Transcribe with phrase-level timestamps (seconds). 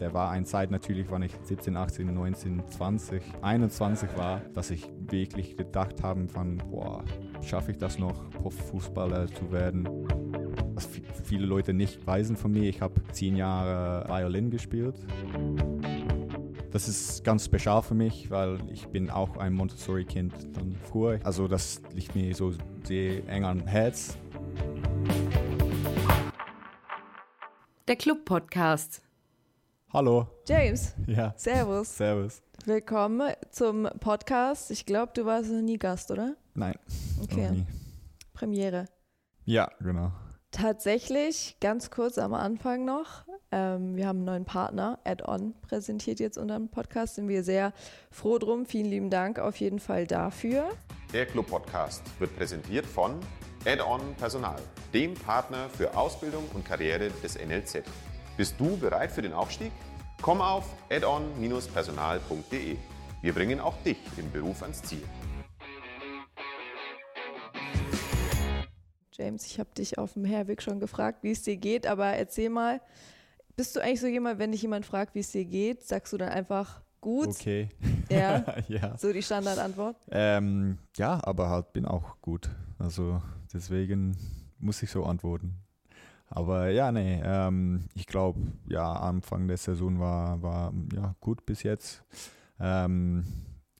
[0.00, 4.88] Der war eine Zeit natürlich, wann ich 17, 18, 19, 20, 21 war, dass ich
[4.98, 7.04] wirklich gedacht habe von, boah,
[7.42, 9.86] schaffe ich das noch, Profifußballer zu werden?
[10.74, 10.88] Was
[11.24, 14.94] viele Leute nicht weisen von mir, ich habe zehn Jahre Violin gespielt.
[16.70, 21.18] Das ist ganz spezial für mich, weil ich bin auch ein Montessori-Kind dann früher.
[21.24, 22.54] Also das liegt mir so
[22.84, 24.16] sehr eng am Herz.
[27.86, 29.02] Der Club-Podcast.
[29.92, 30.28] Hallo.
[30.46, 30.94] James.
[31.08, 31.34] Ja.
[31.36, 31.96] Servus.
[31.96, 32.42] Servus.
[32.64, 34.70] Willkommen zum Podcast.
[34.70, 36.36] Ich glaube, du warst noch nie Gast, oder?
[36.54, 36.76] Nein.
[37.20, 37.46] Okay.
[37.46, 37.66] noch nie.
[38.32, 38.84] Premiere.
[39.46, 40.12] Ja, genau.
[40.52, 43.24] Tatsächlich, ganz kurz am Anfang noch.
[43.50, 47.16] Ähm, wir haben einen neuen Partner, Add-On, präsentiert jetzt unseren Podcast.
[47.16, 47.72] Sind wir sehr
[48.12, 48.66] froh drum.
[48.66, 50.68] Vielen lieben Dank auf jeden Fall dafür.
[51.12, 53.18] Der Club Podcast wird präsentiert von
[53.66, 54.60] Add-on Personal,
[54.94, 57.82] dem Partner für Ausbildung und Karriere des NLZ.
[58.40, 59.70] Bist du bereit für den Aufstieg?
[60.22, 62.78] Komm auf addon-personal.de.
[63.20, 65.02] Wir bringen auch dich im Beruf ans Ziel.
[69.12, 72.48] James, ich habe dich auf dem Herweg schon gefragt, wie es dir geht, aber erzähl
[72.48, 72.80] mal,
[73.56, 76.16] bist du eigentlich so jemand, wenn dich jemand fragt, wie es dir geht, sagst du
[76.16, 77.28] dann einfach gut?
[77.28, 77.68] Okay.
[78.08, 78.96] Ja, ja.
[78.96, 79.96] so die Standardantwort.
[80.10, 82.48] Ähm, ja, aber halt bin auch gut.
[82.78, 83.20] Also
[83.52, 84.16] deswegen
[84.58, 85.56] muss ich so antworten.
[86.30, 91.64] Aber ja, nee, ähm, ich glaube, ja, Anfang der Saison war, war ja, gut bis
[91.64, 92.04] jetzt.
[92.60, 93.24] Ähm,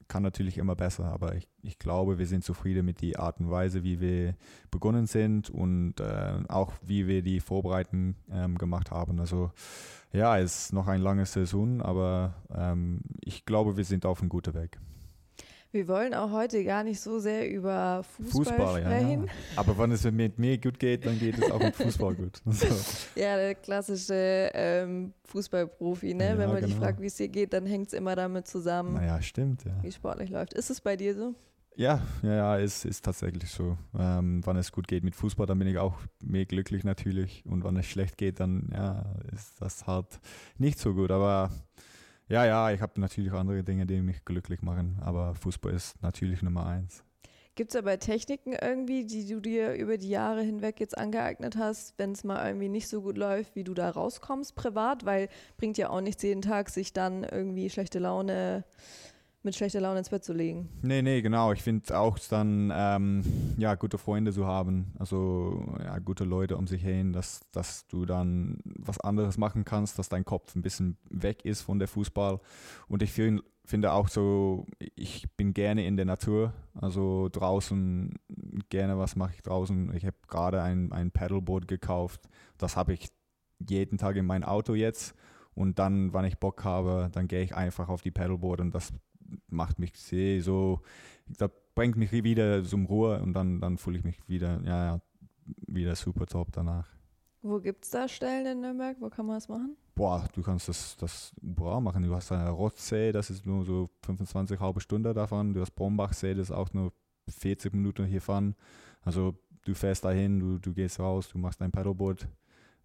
[0.09, 3.51] kann natürlich immer besser, aber ich, ich glaube, wir sind zufrieden mit der Art und
[3.51, 4.35] Weise, wie wir
[4.73, 9.21] begonnen sind und äh, auch wie wir die Vorbereitungen ähm, gemacht haben.
[9.21, 9.53] Also
[10.13, 14.29] ja, es ist noch eine lange Saison, aber ähm, ich glaube, wir sind auf einem
[14.29, 14.81] guten Weg.
[15.73, 18.99] Wir wollen auch heute gar nicht so sehr über Fußball, Fußball, ja, ja.
[18.99, 19.31] sprechen.
[19.55, 22.43] Aber wenn es mit mir gut geht, dann geht es auch mit Fußball gut.
[22.51, 22.67] So.
[23.15, 26.31] Ja, der klassische ähm, Fußballprofi, ne?
[26.31, 26.85] Ja, Wenn man dich genau.
[26.85, 29.73] fragt, wie es dir geht, dann hängt es immer damit zusammen, Naja, stimmt, ja.
[29.83, 30.55] wie sportlich läuft.
[30.55, 31.35] Ist es bei dir so?
[31.77, 33.79] Ja, ja, ja, es ist tatsächlich so.
[33.99, 37.45] Ähm, wenn es gut geht mit Fußball, dann bin ich auch mehr glücklich natürlich.
[37.47, 40.21] Und wenn es schlecht geht, dann ja, ist das halt
[40.59, 41.11] nicht so gut.
[41.11, 41.51] Aber
[42.31, 44.99] ja, ja, ich habe natürlich andere Dinge, die mich glücklich machen.
[45.03, 47.05] Aber Fußball ist natürlich Nummer eins.
[47.57, 51.99] Gibt es aber Techniken irgendwie, die du dir über die Jahre hinweg jetzt angeeignet hast,
[51.99, 55.05] wenn es mal irgendwie nicht so gut läuft, wie du da rauskommst privat?
[55.05, 58.65] Weil bringt ja auch nichts jeden Tag, sich dann irgendwie schlechte Laune,
[59.43, 60.69] mit schlechter Laune ins Bett zu legen.
[60.83, 61.53] Nee, nee, genau.
[61.53, 63.23] Ich finde auch dann, ähm,
[63.57, 68.05] ja, gute Freunde zu haben, also ja, gute Leute um sich hin, dass, dass du
[68.05, 72.39] dann was anderes machen kannst, dass dein Kopf ein bisschen weg ist von der Fußball.
[72.89, 78.15] Und ich find, finde auch so, ich bin gerne in der Natur, also draußen,
[78.69, 79.95] gerne was mache ich draußen.
[79.97, 83.09] Ich habe gerade ein, ein Paddleboard gekauft, das habe ich
[83.69, 85.15] jeden Tag in mein Auto jetzt.
[85.55, 88.93] Und dann, wenn ich Bock habe, dann gehe ich einfach auf die Paddleboard und das
[89.49, 90.81] macht mich sehr so,
[91.27, 95.01] das bringt mich wieder zum Ruhe und dann, dann fühle ich mich wieder, ja, ja,
[95.67, 96.89] wieder super top danach.
[97.43, 98.97] Wo gibt es da Stellen in Nürnberg?
[99.01, 99.77] Wo kann man das machen?
[99.95, 102.03] Boah, du kannst das, das überall machen.
[102.03, 105.55] Du hast eine Rotzsee, das ist nur so 25 halbe Stunde davon.
[105.55, 106.93] Du hast Brombachsee, das ist auch nur
[107.29, 108.55] 40 Minuten hier fahren.
[109.03, 112.29] Also du fährst dahin, du, du gehst raus, du machst ein Paddleboard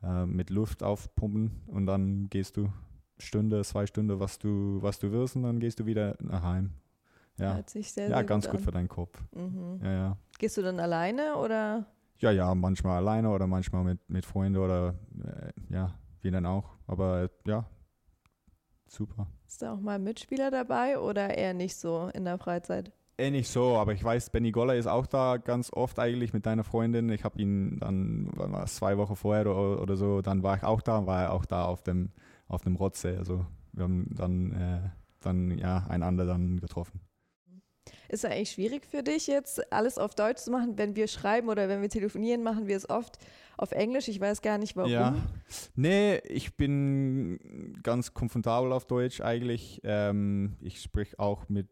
[0.03, 2.71] äh, mit Luft aufpumpen und dann gehst du
[3.17, 6.73] Stunde, zwei Stunden, was du, was du willst und dann gehst du wieder nach Heim.
[7.37, 9.21] Ja, Hört sich sehr, ja sehr ganz gut gut für deinen Kopf.
[9.33, 9.79] Mhm.
[9.83, 10.17] Ja, ja.
[10.37, 11.85] Gehst du dann alleine oder?
[12.19, 16.77] Ja, ja, manchmal alleine oder manchmal mit, mit Freunden oder äh, ja, wie dann auch.
[16.87, 17.65] Aber äh, ja,
[18.87, 19.27] super.
[19.47, 22.91] Ist da auch mal ein Mitspieler dabei oder eher nicht so in der Freizeit?
[23.17, 26.45] Eh nicht so, aber ich weiß, Benny Goller ist auch da ganz oft eigentlich mit
[26.45, 27.09] deiner Freundin.
[27.09, 30.81] Ich habe ihn dann, war zwei Wochen vorher oder, oder so, dann war ich auch
[30.81, 32.11] da, war er auch da auf dem,
[32.47, 33.17] auf dem Rotsee.
[33.17, 34.89] Also wir haben dann, äh,
[35.21, 37.01] dann ja, einander dann getroffen.
[38.07, 40.77] Ist es eigentlich schwierig für dich jetzt, alles auf Deutsch zu machen?
[40.77, 43.17] Wenn wir schreiben oder wenn wir telefonieren, machen wir es oft
[43.57, 44.07] auf Englisch.
[44.07, 44.91] Ich weiß gar nicht warum.
[44.91, 45.15] Ja.
[45.75, 49.81] Nee, ich bin ganz komfortabel auf Deutsch eigentlich.
[49.83, 51.67] Ähm, ich spreche auch mit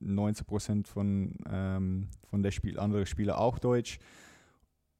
[0.00, 3.98] 90 Prozent von, ähm, von der Spiel, anderen Spieler auch Deutsch.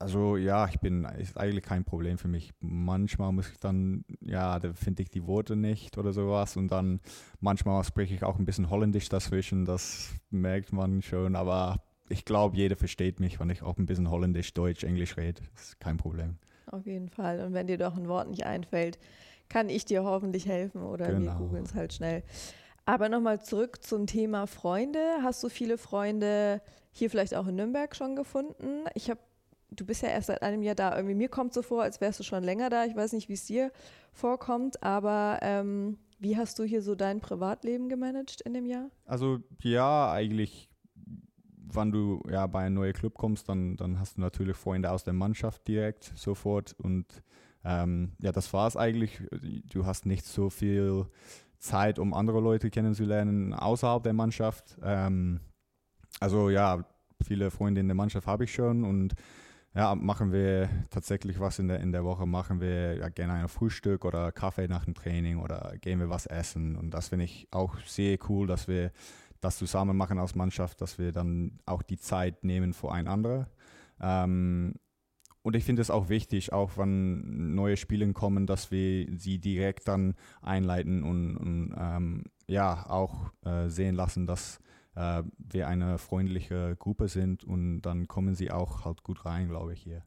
[0.00, 2.52] Also ja, ich bin, ist eigentlich kein Problem für mich.
[2.60, 7.00] Manchmal muss ich dann, ja, da finde ich die Worte nicht oder sowas und dann
[7.40, 12.56] manchmal spreche ich auch ein bisschen Holländisch dazwischen, das merkt man schon, aber ich glaube,
[12.56, 15.42] jeder versteht mich, wenn ich auch ein bisschen Holländisch, Deutsch, Englisch rede.
[15.54, 16.38] Das ist kein Problem.
[16.66, 17.40] Auf jeden Fall.
[17.40, 18.98] Und wenn dir doch ein Wort nicht einfällt,
[19.50, 21.36] kann ich dir hoffentlich helfen oder wir Genau.
[21.36, 22.22] googeln es halt schnell.
[22.86, 24.98] Aber nochmal zurück zum Thema Freunde.
[25.22, 28.84] Hast du viele Freunde hier vielleicht auch in Nürnberg schon gefunden?
[28.94, 29.20] Ich habe
[29.70, 30.94] du bist ja erst seit einem Jahr da.
[30.96, 32.84] Irgendwie mir kommt so vor, als wärst du schon länger da.
[32.84, 33.72] Ich weiß nicht, wie es dir
[34.12, 38.90] vorkommt, aber ähm, wie hast du hier so dein Privatleben gemanagt in dem Jahr?
[39.06, 40.70] Also ja, eigentlich,
[41.72, 45.04] wenn du ja bei einem neuen Club kommst, dann, dann hast du natürlich Freunde aus
[45.04, 47.06] der Mannschaft direkt sofort und
[47.64, 49.20] ähm, ja, das war es eigentlich.
[49.70, 51.06] Du hast nicht so viel
[51.58, 54.78] Zeit, um andere Leute kennenzulernen außerhalb der Mannschaft.
[54.82, 55.40] Ähm,
[56.18, 56.84] also ja,
[57.22, 59.14] viele Freunde in der Mannschaft habe ich schon und
[59.74, 63.48] ja, machen wir tatsächlich was in der, in der Woche, machen wir ja, gerne ein
[63.48, 66.76] Frühstück oder Kaffee nach dem Training oder gehen wir was essen.
[66.76, 68.90] Und das finde ich auch sehr cool, dass wir
[69.40, 73.48] das zusammen machen als Mannschaft, dass wir dann auch die Zeit nehmen für einander.
[74.00, 74.74] Ähm,
[75.42, 79.88] und ich finde es auch wichtig, auch wenn neue Spiele kommen, dass wir sie direkt
[79.88, 84.58] dann einleiten und, und ähm, ja, auch äh, sehen lassen, dass
[85.00, 89.72] äh, wir eine freundliche Gruppe sind und dann kommen sie auch halt gut rein, glaube
[89.72, 90.04] ich, hier.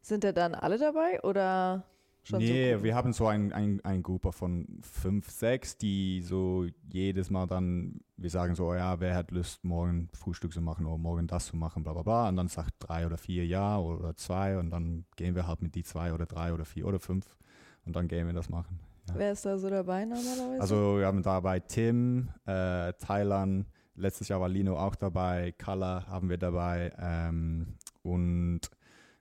[0.00, 1.84] Sind da dann alle dabei oder
[2.22, 6.66] schon nee, so wir haben so ein, ein, ein Gruppe von fünf, sechs, die so
[6.92, 10.98] jedes Mal dann, wir sagen so, ja, wer hat Lust, morgen Frühstück zu machen oder
[10.98, 12.28] morgen das zu machen, bla bla bla.
[12.28, 15.74] Und dann sagt drei oder vier ja oder zwei und dann gehen wir halt mit
[15.74, 17.36] die zwei oder drei oder vier oder fünf
[17.84, 18.78] und dann gehen wir das machen.
[19.08, 19.14] Ja.
[19.16, 20.60] Wer ist da so dabei normalerweise?
[20.60, 23.66] Also wir haben dabei Tim, äh, Thailand,
[23.98, 28.60] letztes Jahr war Lino auch dabei, Kala haben wir dabei ähm, und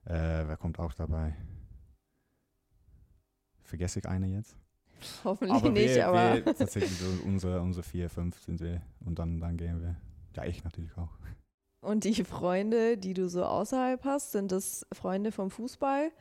[0.05, 1.35] äh, wer kommt auch dabei?
[3.63, 4.55] Vergesse ich eine jetzt?
[5.23, 9.19] Hoffentlich aber nicht, wir, aber wir tatsächlich so unsere, unsere vier, fünf sind wir und
[9.19, 9.95] dann, dann gehen wir.
[10.35, 11.09] Ja, ich natürlich auch.
[11.81, 16.11] und die Freunde, die du so außerhalb hast, sind das Freunde vom Fußball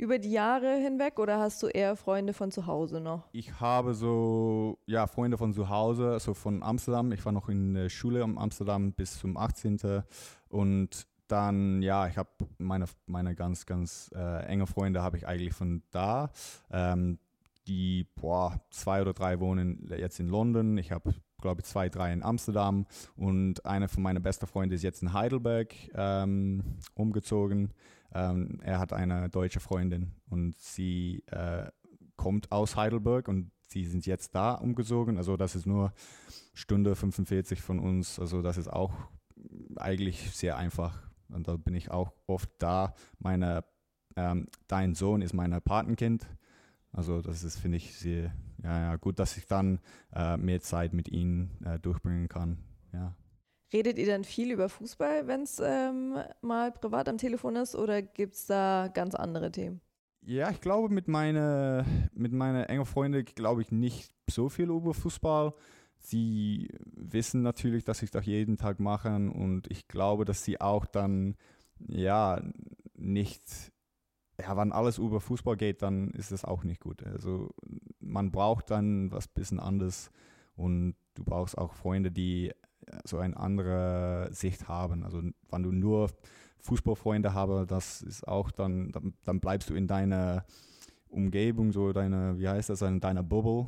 [0.00, 3.28] über die Jahre hinweg oder hast du eher Freunde von zu Hause noch?
[3.32, 7.12] Ich habe so, ja, Freunde von zu Hause, also von Amsterdam.
[7.12, 10.02] Ich war noch in der Schule in Amsterdam bis zum 18.
[10.48, 15.52] Und dann, ja, ich habe meine, meine ganz, ganz äh, enge Freunde habe ich eigentlich
[15.52, 16.30] von da.
[16.70, 17.18] Ähm,
[17.66, 20.78] die, boah, zwei oder drei wohnen jetzt in London.
[20.78, 22.86] Ich habe, glaube ich, zwei, drei in Amsterdam.
[23.16, 27.72] Und einer von meinen besten Freunden ist jetzt in Heidelberg ähm, umgezogen.
[28.12, 31.70] Ähm, er hat eine deutsche Freundin und sie äh,
[32.16, 35.16] kommt aus Heidelberg und sie sind jetzt da umgezogen.
[35.16, 35.92] Also das ist nur
[36.54, 38.18] Stunde 45 von uns.
[38.18, 38.92] Also das ist auch
[39.76, 41.02] eigentlich sehr einfach.
[41.28, 42.94] Und da bin ich auch oft da.
[43.18, 43.64] Meine,
[44.16, 46.26] ähm, dein Sohn ist mein Patenkind.
[46.92, 49.80] Also das ist, finde ich, sehr ja, ja, gut, dass ich dann
[50.14, 52.58] äh, mehr Zeit mit ihnen äh, durchbringen kann.
[52.92, 53.14] Ja.
[53.72, 58.02] Redet ihr dann viel über Fußball, wenn es ähm, mal privat am Telefon ist oder
[58.02, 59.80] gibt es da ganz andere Themen?
[60.22, 64.92] Ja, ich glaube, mit meinen mit meine engen Freunden glaube ich nicht so viel über
[64.92, 65.54] Fußball.
[65.98, 70.86] Sie wissen natürlich, dass ich das jeden Tag mache und ich glaube, dass sie auch
[70.86, 71.36] dann
[71.88, 72.42] ja
[72.96, 73.42] nicht,
[74.40, 77.04] ja, wenn alles über Fußball geht, dann ist das auch nicht gut.
[77.04, 77.50] Also
[78.00, 80.10] man braucht dann was bisschen anderes
[80.56, 82.52] und du brauchst auch Freunde, die
[83.04, 85.04] so eine andere Sicht haben.
[85.04, 86.10] Also wenn du nur
[86.60, 90.44] Fußballfreunde habe, das ist auch dann, dann, dann bleibst du in deiner
[91.08, 93.66] Umgebung, so deine, wie heißt das, in deiner Bubble.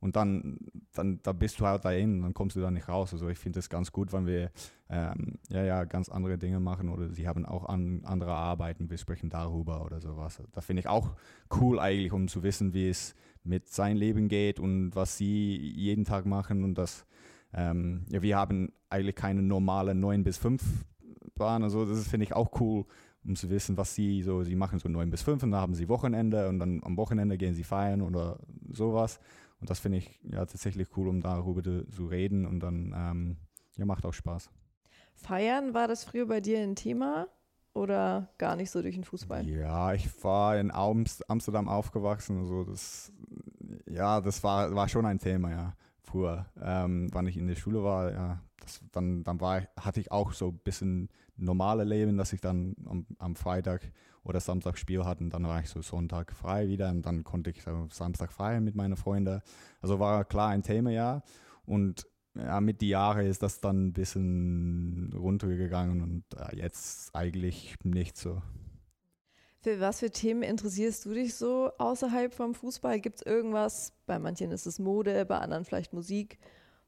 [0.00, 0.58] Und dann,
[0.94, 3.12] dann da bist du halt dahin, dann kommst du da nicht raus.
[3.12, 4.50] Also ich finde es ganz gut, wenn wir
[4.88, 8.96] ähm, ja, ja, ganz andere Dinge machen oder sie haben auch an, andere Arbeiten, wir
[8.96, 10.42] sprechen darüber oder sowas.
[10.52, 11.10] Das finde ich auch
[11.60, 13.14] cool eigentlich, um zu wissen, wie es
[13.44, 17.06] mit seinem Leben geht und was sie jeden Tag machen und das
[17.52, 20.62] ähm, ja, wir haben eigentlich keine normale 9 bis 5
[21.34, 21.62] Bahn.
[21.62, 22.84] Also das finde ich auch cool,
[23.24, 25.74] um zu wissen, was sie so, sie machen so 9 bis 5 und dann haben
[25.74, 28.38] sie Wochenende und dann am Wochenende gehen sie feiern oder
[28.70, 29.20] sowas.
[29.60, 33.36] Und das finde ich ja tatsächlich cool, um darüber zu reden und dann ähm,
[33.76, 34.50] ja, macht auch Spaß.
[35.14, 37.28] Feiern, war das früher bei dir ein Thema
[37.74, 39.46] oder gar nicht so durch den Fußball?
[39.46, 43.12] Ja, ich war in Amsterdam aufgewachsen, also das,
[43.86, 45.76] ja, das war, war schon ein Thema, ja
[46.10, 50.10] früher, ähm, wann ich in der Schule war, ja, das, dann, dann war, hatte ich
[50.10, 55.04] auch so ein bisschen normale Leben, dass ich dann am, am Freitag oder Samstag Spiel
[55.04, 58.60] hatte und dann war ich so Sonntag frei wieder und dann konnte ich Samstag frei
[58.60, 59.40] mit meinen Freunden.
[59.80, 61.22] Also war klar ein Thema, ja.
[61.64, 67.74] Und ja, mit den Jahren ist das dann ein bisschen runtergegangen und äh, jetzt eigentlich
[67.82, 68.40] nicht so.
[69.62, 73.00] Für was für Themen interessierst du dich so außerhalb vom Fußball?
[73.00, 76.38] Gibt es irgendwas, bei manchen ist es Mode, bei anderen vielleicht Musik,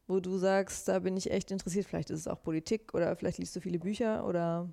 [0.07, 1.87] wo du sagst, da bin ich echt interessiert?
[1.87, 4.73] Vielleicht ist es auch Politik oder vielleicht liest du viele Bücher oder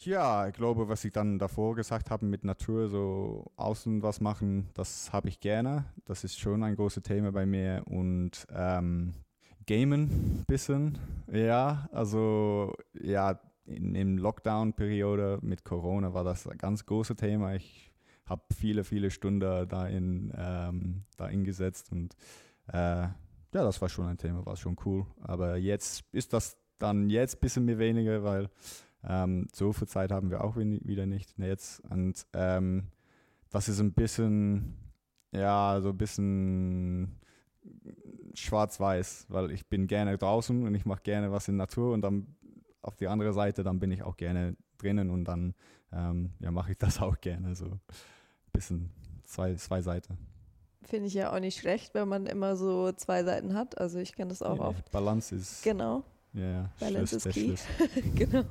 [0.00, 4.68] ja, ich glaube, was ich dann davor gesagt habe mit Natur, so außen was machen,
[4.74, 5.86] das habe ich gerne.
[6.04, 7.82] Das ist schon ein großes Thema bei mir.
[7.86, 9.14] Und ähm,
[9.66, 10.98] Gamen bisschen,
[11.30, 17.54] ja, also ja, in, in Lockdown-Periode mit Corona war das ein ganz großes Thema.
[17.54, 17.92] Ich
[18.24, 22.14] habe viele, viele Stunden da, in, ähm, da eingesetzt und
[22.68, 23.08] äh,
[23.54, 25.06] ja, das war schon ein Thema, war schon cool.
[25.20, 28.50] Aber jetzt ist das dann jetzt ein bisschen mehr weniger, weil
[29.04, 31.80] ähm, so viel Zeit haben wir auch wieder nicht jetzt.
[31.90, 32.88] Und ähm,
[33.50, 34.76] das ist ein bisschen,
[35.32, 37.18] ja, so ein bisschen
[38.34, 42.36] schwarz-weiß, weil ich bin gerne draußen und ich mache gerne was in Natur und dann
[42.82, 45.54] auf die andere Seite, dann bin ich auch gerne drinnen und dann
[45.92, 47.54] ähm, ja, mache ich das auch gerne.
[47.54, 47.80] So ein
[48.52, 48.90] bisschen
[49.24, 50.18] zwei, zwei Seiten.
[50.82, 53.76] Finde ich ja auch nicht schlecht, wenn man immer so zwei Seiten hat.
[53.78, 54.90] Also ich kenne das auch ja, oft.
[54.90, 55.62] Balance ist.
[55.62, 56.02] Genau.
[56.32, 56.70] Ja.
[56.78, 58.00] Balance Schluss, ist key.
[58.14, 58.44] genau.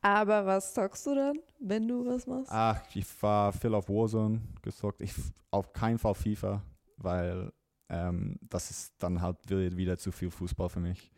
[0.00, 2.50] Aber was zockst du dann, wenn du was machst?
[2.52, 5.00] Ach, ich war viel auf Warzone gezockt.
[5.00, 5.14] Ich
[5.50, 6.62] auf keinen Fall FIFA,
[6.98, 7.52] weil
[7.88, 11.10] ähm, das ist dann halt wieder zu viel Fußball für mich.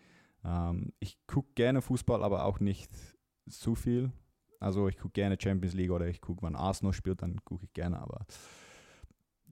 [0.45, 2.93] Ähm, ich gucke gerne Fußball, aber auch nicht
[3.49, 4.13] zu viel.
[4.61, 7.73] Also ich gucke gerne Champions League oder ich gucke, wann Arsenal spielt, dann gucke ich
[7.73, 8.25] gerne, aber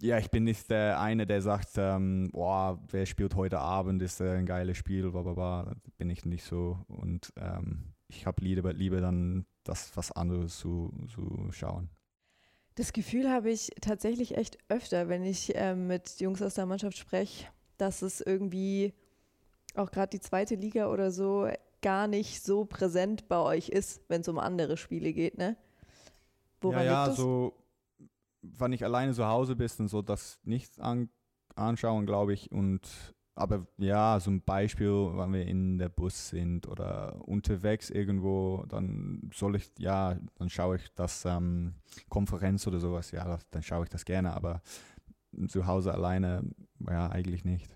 [0.00, 4.20] ja, ich bin nicht der eine, der sagt, ähm, boah, wer spielt heute Abend, ist
[4.20, 5.76] ein geiles Spiel, bla, bla, bla.
[5.98, 6.78] bin ich nicht so.
[6.88, 11.90] Und ähm, ich habe lieber, lieber dann das was anderes zu, zu schauen.
[12.76, 16.98] Das Gefühl habe ich tatsächlich echt öfter, wenn ich ähm, mit Jungs aus der Mannschaft
[16.98, 17.46] spreche,
[17.76, 18.92] dass es irgendwie
[19.74, 21.48] auch gerade die zweite Liga oder so
[21.82, 25.56] gar nicht so präsent bei euch ist, wenn es um andere Spiele geht, ne?
[26.60, 27.54] Woran ja, ja, so
[28.44, 31.08] wenn ich alleine zu Hause bin und so das nicht an,
[31.54, 32.52] anschauen, glaube ich.
[32.52, 38.64] Und aber ja, so ein Beispiel, wenn wir in der Bus sind oder unterwegs irgendwo,
[38.68, 41.74] dann soll ich, ja, dann schaue ich das ähm,
[42.08, 44.62] Konferenz oder sowas, ja, das, dann schaue ich das gerne, aber
[45.48, 46.42] zu Hause alleine,
[46.88, 47.68] ja, eigentlich nicht.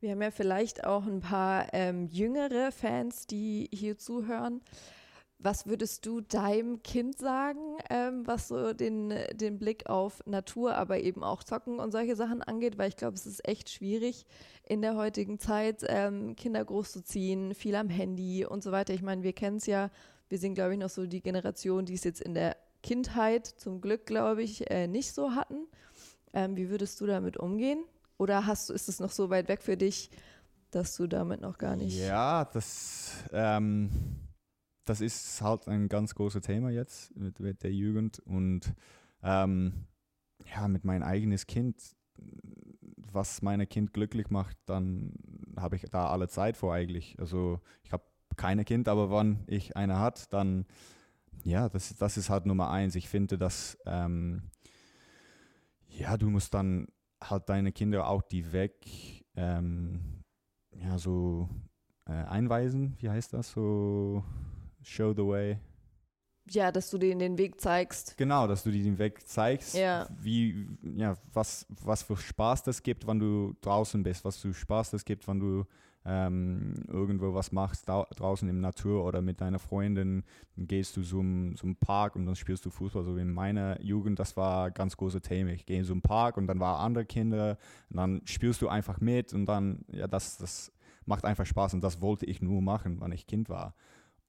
[0.00, 4.60] Wir haben ja vielleicht auch ein paar ähm, jüngere Fans, die hier zuhören.
[5.40, 10.98] Was würdest du deinem Kind sagen, ähm, was so den, den Blick auf Natur, aber
[10.98, 12.76] eben auch Zocken und solche Sachen angeht?
[12.76, 14.26] Weil ich glaube, es ist echt schwierig
[14.64, 18.94] in der heutigen Zeit, ähm, Kinder großzuziehen, viel am Handy und so weiter.
[18.94, 19.90] Ich meine, wir kennen es ja,
[20.28, 23.80] wir sind, glaube ich, noch so die Generation, die es jetzt in der Kindheit zum
[23.80, 25.68] Glück, glaube ich, äh, nicht so hatten.
[26.32, 27.84] Ähm, wie würdest du damit umgehen?
[28.18, 30.10] Oder hast, ist es noch so weit weg für dich,
[30.72, 31.96] dass du damit noch gar nicht.
[31.96, 33.12] Ja, das.
[33.32, 33.90] Ähm
[34.88, 38.74] das ist halt ein ganz großes Thema jetzt mit, mit der Jugend und
[39.22, 39.86] ähm,
[40.54, 41.96] ja, mit meinem eigenes Kind,
[43.12, 45.12] was mein Kind glücklich macht, dann
[45.56, 47.16] habe ich da alle Zeit vor eigentlich.
[47.18, 48.04] Also ich habe
[48.36, 50.66] keine Kind, aber wenn ich eine hat, dann
[51.44, 52.94] ja, das, das ist halt Nummer eins.
[52.94, 54.50] Ich finde, dass ähm,
[55.88, 56.88] ja, du musst dann
[57.22, 58.74] halt deine Kinder auch die weg
[59.34, 60.24] ähm,
[60.72, 61.48] ja so
[62.06, 62.96] äh, einweisen.
[63.00, 64.24] Wie heißt das so?
[64.82, 65.58] Show the way.
[66.50, 68.16] Ja, dass du denen den Weg zeigst.
[68.16, 70.08] Genau, dass du den Weg zeigst, ja.
[70.20, 70.66] wie,
[70.96, 75.04] ja, was, was für Spaß das gibt, wenn du draußen bist, was für Spaß das
[75.04, 75.64] gibt, wenn du
[76.08, 80.24] ähm, irgendwo was machst, draußen in der Natur oder mit deiner Freundin,
[80.56, 83.04] dann gehst du zum, zum Park und dann spielst du Fußball.
[83.04, 85.50] So in meiner Jugend, das war ganz großes Thema.
[85.50, 87.58] Ich gehe in so einen Park und dann waren andere Kinder
[87.90, 90.72] und dann spielst du einfach mit und dann, ja, das, das
[91.04, 93.74] macht einfach Spaß und das wollte ich nur machen, wenn ich Kind war.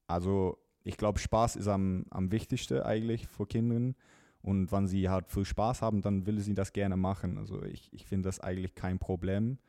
[0.09, 3.93] Also ich glaube, Spaß ist am, am wichtigsten eigentlich für Kinder.
[4.41, 7.37] Und wenn sie halt viel Spaß haben, dann will sie das gerne machen.
[7.37, 9.59] Also ich, ich finde das eigentlich kein Problem,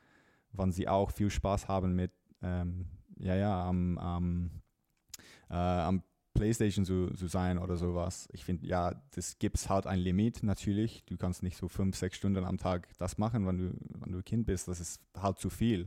[0.53, 2.87] wenn sie auch viel Spaß haben mit, ähm,
[3.19, 4.51] ja, ja, am, am,
[5.51, 6.03] äh, am
[6.35, 8.29] Playstation zu, zu sein oder sowas.
[8.33, 11.05] Ich finde, ja, das gibt es halt ein Limit natürlich.
[11.05, 14.23] Du kannst nicht so fünf, sechs Stunden am Tag das machen, wenn du, wenn du
[14.23, 14.69] Kind bist.
[14.69, 15.87] Das ist halt zu viel.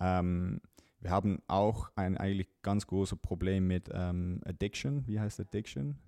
[0.00, 0.60] Ähm,
[1.00, 5.06] wir haben auch ein eigentlich ganz großes Problem mit ähm, Addiction.
[5.06, 5.98] Wie heißt Addiction?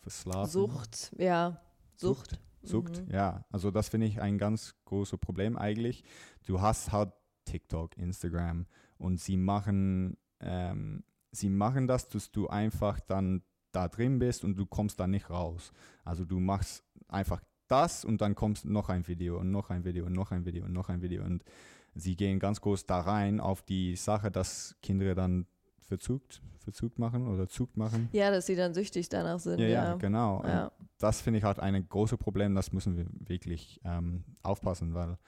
[0.00, 0.50] Verslafen.
[0.50, 1.60] Sucht, ja.
[1.96, 2.30] Sucht.
[2.30, 3.12] Sucht, Sucht mhm.
[3.12, 3.44] ja.
[3.50, 6.04] Also das finde ich ein ganz großes Problem eigentlich.
[6.46, 7.12] Du hast halt
[7.44, 8.66] TikTok, Instagram
[8.98, 14.56] und sie machen, ähm, sie machen das, dass du einfach dann da drin bist und
[14.56, 15.72] du kommst da nicht raus.
[16.04, 20.06] Also du machst einfach das und dann kommst noch ein Video und noch ein Video
[20.06, 21.44] und noch ein Video und noch ein Video und
[21.98, 25.46] sie gehen ganz groß da rein auf die Sache, dass Kinder dann
[25.80, 28.08] verzugt, verzugt machen oder zugt machen.
[28.12, 29.58] Ja, dass sie dann süchtig danach sind.
[29.58, 29.84] Ja, ja.
[29.84, 30.42] ja genau.
[30.44, 30.72] Ja.
[30.98, 35.18] Das finde ich halt ein großes Problem, das müssen wir wirklich ähm, aufpassen, weil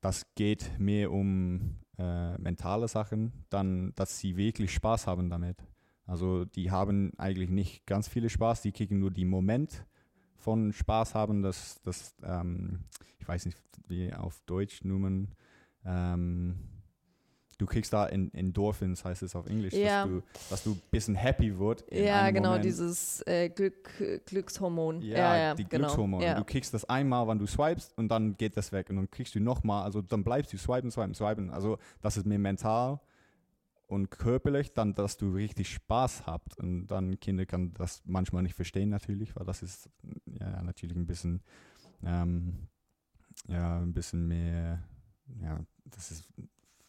[0.00, 5.58] das geht mehr um äh, mentale Sachen, dann, dass sie wirklich Spaß haben damit.
[6.06, 9.84] Also die haben eigentlich nicht ganz viele Spaß, die kriegen nur die Moment
[10.36, 12.84] von Spaß haben, dass das, ähm,
[13.18, 13.58] ich weiß nicht,
[13.88, 15.34] wie auf Deutsch Nummern,
[15.88, 16.56] ähm,
[17.58, 20.04] du kriegst da in, Endorphins, heißt es auf Englisch, Ja.
[20.04, 21.84] dass, du, dass du ein bisschen happy wird.
[21.92, 22.64] Ja, genau, Moment.
[22.64, 23.90] dieses äh, Glück,
[24.26, 25.02] Glückshormon.
[25.02, 25.86] Ja, ja, die genau.
[25.88, 26.24] Glückshormone.
[26.24, 26.34] Ja.
[26.34, 29.34] Du kriegst das einmal, wenn du swipest und dann geht das weg und dann kriegst
[29.34, 31.50] du nochmal, also dann bleibst du swipen, swipen, swipen.
[31.50, 33.00] Also das ist mir mental
[33.88, 38.54] und körperlich dann, dass du richtig Spaß habt und dann Kinder kann das manchmal nicht
[38.54, 39.88] verstehen natürlich, weil das ist
[40.26, 41.40] ja natürlich ein bisschen
[42.04, 42.68] ähm,
[43.48, 44.82] ja ein bisschen mehr
[45.42, 45.58] ja
[45.90, 46.24] das ist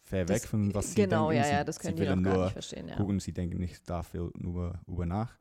[0.02, 1.42] fair weg Das- von was sie Genau, denken.
[1.42, 2.88] ja, sie, ja, das sie können die auch gar nur nicht verstehen.
[2.88, 2.96] Ja.
[2.96, 5.36] gucken, sie denken nicht dafür nur über nach.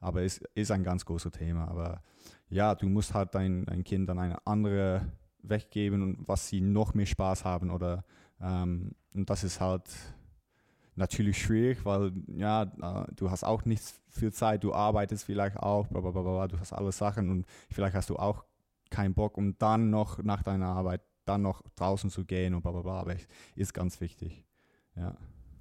[0.00, 1.68] Aber es ist ein ganz großes Thema.
[1.68, 2.02] Aber
[2.50, 5.10] ja, du musst halt dein, dein Kind dann eine andere
[5.42, 8.04] weggeben und was sie noch mehr Spaß haben oder
[8.40, 9.84] ähm, und das ist halt
[10.96, 15.86] natürlich schwierig, weil ja, äh, du hast auch nicht viel Zeit, du arbeitest vielleicht auch,
[15.88, 18.44] bla, bla, bla, bla, du hast alle Sachen und vielleicht hast du auch
[18.90, 22.72] keinen Bock, um dann noch nach deiner Arbeit dann noch draußen zu gehen und bla
[22.72, 24.44] bla bla, aber es ist ganz wichtig.
[24.96, 25.16] Ja.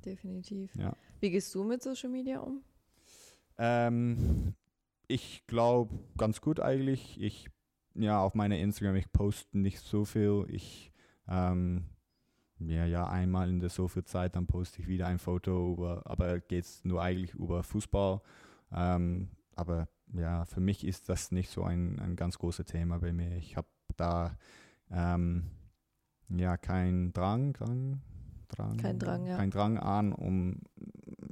[0.05, 0.75] Definitiv.
[0.75, 0.95] Ja.
[1.19, 2.61] Wie gehst du mit Social Media um?
[3.57, 4.53] Ähm,
[5.07, 7.21] ich glaube ganz gut eigentlich.
[7.21, 7.49] Ich
[7.95, 10.45] ja auf meiner Instagram ich poste nicht so viel.
[10.49, 10.91] Ich
[11.27, 11.85] ähm,
[12.59, 16.01] ja ja einmal in der so viel Zeit dann poste ich wieder ein Foto über,
[16.05, 18.21] aber geht es nur eigentlich über Fußball.
[18.71, 23.13] Ähm, aber ja für mich ist das nicht so ein, ein ganz großes Thema bei
[23.13, 23.35] mir.
[23.37, 24.37] Ich habe da
[24.93, 25.43] ähm,
[26.29, 28.01] ja keinen Drang, Drang,
[28.47, 29.37] Drang, Kein Drang, ja.
[29.37, 30.61] kein Drang an, um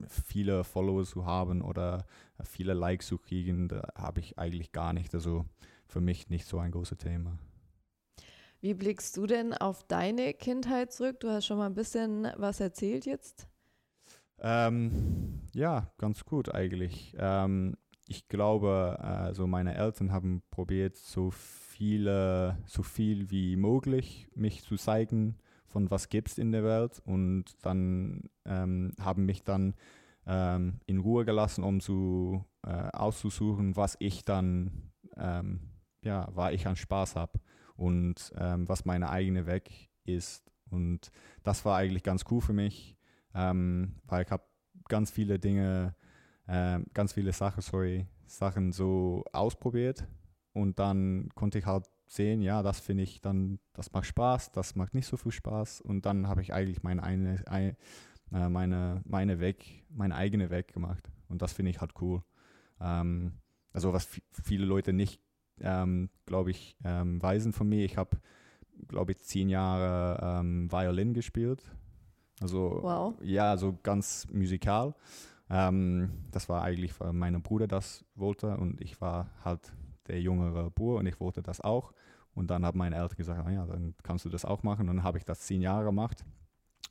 [0.08, 2.06] viele Follower zu haben oder
[2.44, 5.14] viele Likes zu kriegen, da habe ich eigentlich gar nicht.
[5.14, 5.46] Also
[5.86, 7.38] für mich nicht so ein großes Thema.
[8.62, 11.20] Wie blickst du denn auf deine Kindheit zurück?
[11.20, 13.48] Du hast schon mal ein bisschen was erzählt jetzt.
[14.40, 17.16] Ähm, ja, ganz gut eigentlich.
[17.18, 17.76] Ähm,
[18.08, 21.32] ich glaube, also meine Eltern haben probiert, so
[21.82, 27.02] viele, so viel wie möglich mich zu zeigen, von was gibt's in der Welt.
[27.06, 29.74] Und dann ähm, haben mich dann
[30.28, 35.72] ähm, in Ruhe gelassen, um zu äh, auszusuchen, was ich dann, ähm,
[36.04, 37.40] ja, war ich an Spaß habe
[37.78, 40.52] und ähm, was meine eigene Weg ist.
[40.70, 41.12] Und
[41.42, 42.96] das war eigentlich ganz cool für mich,
[43.34, 44.44] ähm, weil ich habe
[44.88, 45.96] ganz viele Dinge,
[46.48, 50.06] ähm, ganz viele Sachen, sorry, Sachen so ausprobiert
[50.54, 54.76] und dann konnte ich halt sehen, ja, das finde ich dann, das macht Spaß, das
[54.76, 57.76] macht nicht so viel Spaß und dann habe ich eigentlich meine eine, ein,
[58.34, 62.22] äh, meine, meine Weg, meine eigene Weg gemacht und das finde ich halt cool.
[62.82, 63.34] Ähm,
[63.72, 65.22] also was vi- viele Leute nicht,
[65.62, 68.18] ähm, glaube ich, ähm, weisen von mir, ich habe,
[68.88, 71.64] glaube ich, zehn Jahre ähm, Violin gespielt.
[72.42, 73.16] Also Wow.
[73.22, 74.96] ja, so ganz musikal.
[75.50, 79.74] Ähm, das war eigentlich, weil mein Bruder das wollte und ich war halt
[80.08, 81.94] der jüngere Bruder und ich wollte das auch.
[82.34, 84.90] Und dann haben meine Eltern gesagt, ah ja, dann kannst du das auch machen.
[84.90, 86.24] Und dann habe ich das zehn Jahre gemacht.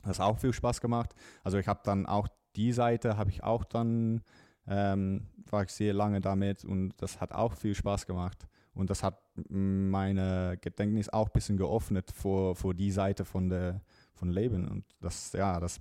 [0.03, 1.13] Das hat auch viel Spaß gemacht.
[1.43, 4.21] Also ich habe dann auch die Seite, habe ich auch dann,
[4.67, 8.47] ähm, war ich sehr lange damit und das hat auch viel Spaß gemacht.
[8.73, 13.81] Und das hat meine Gedächtnis auch ein bisschen geöffnet vor, vor die Seite von der
[14.13, 14.67] von Leben.
[14.67, 15.79] Und das, ja, das,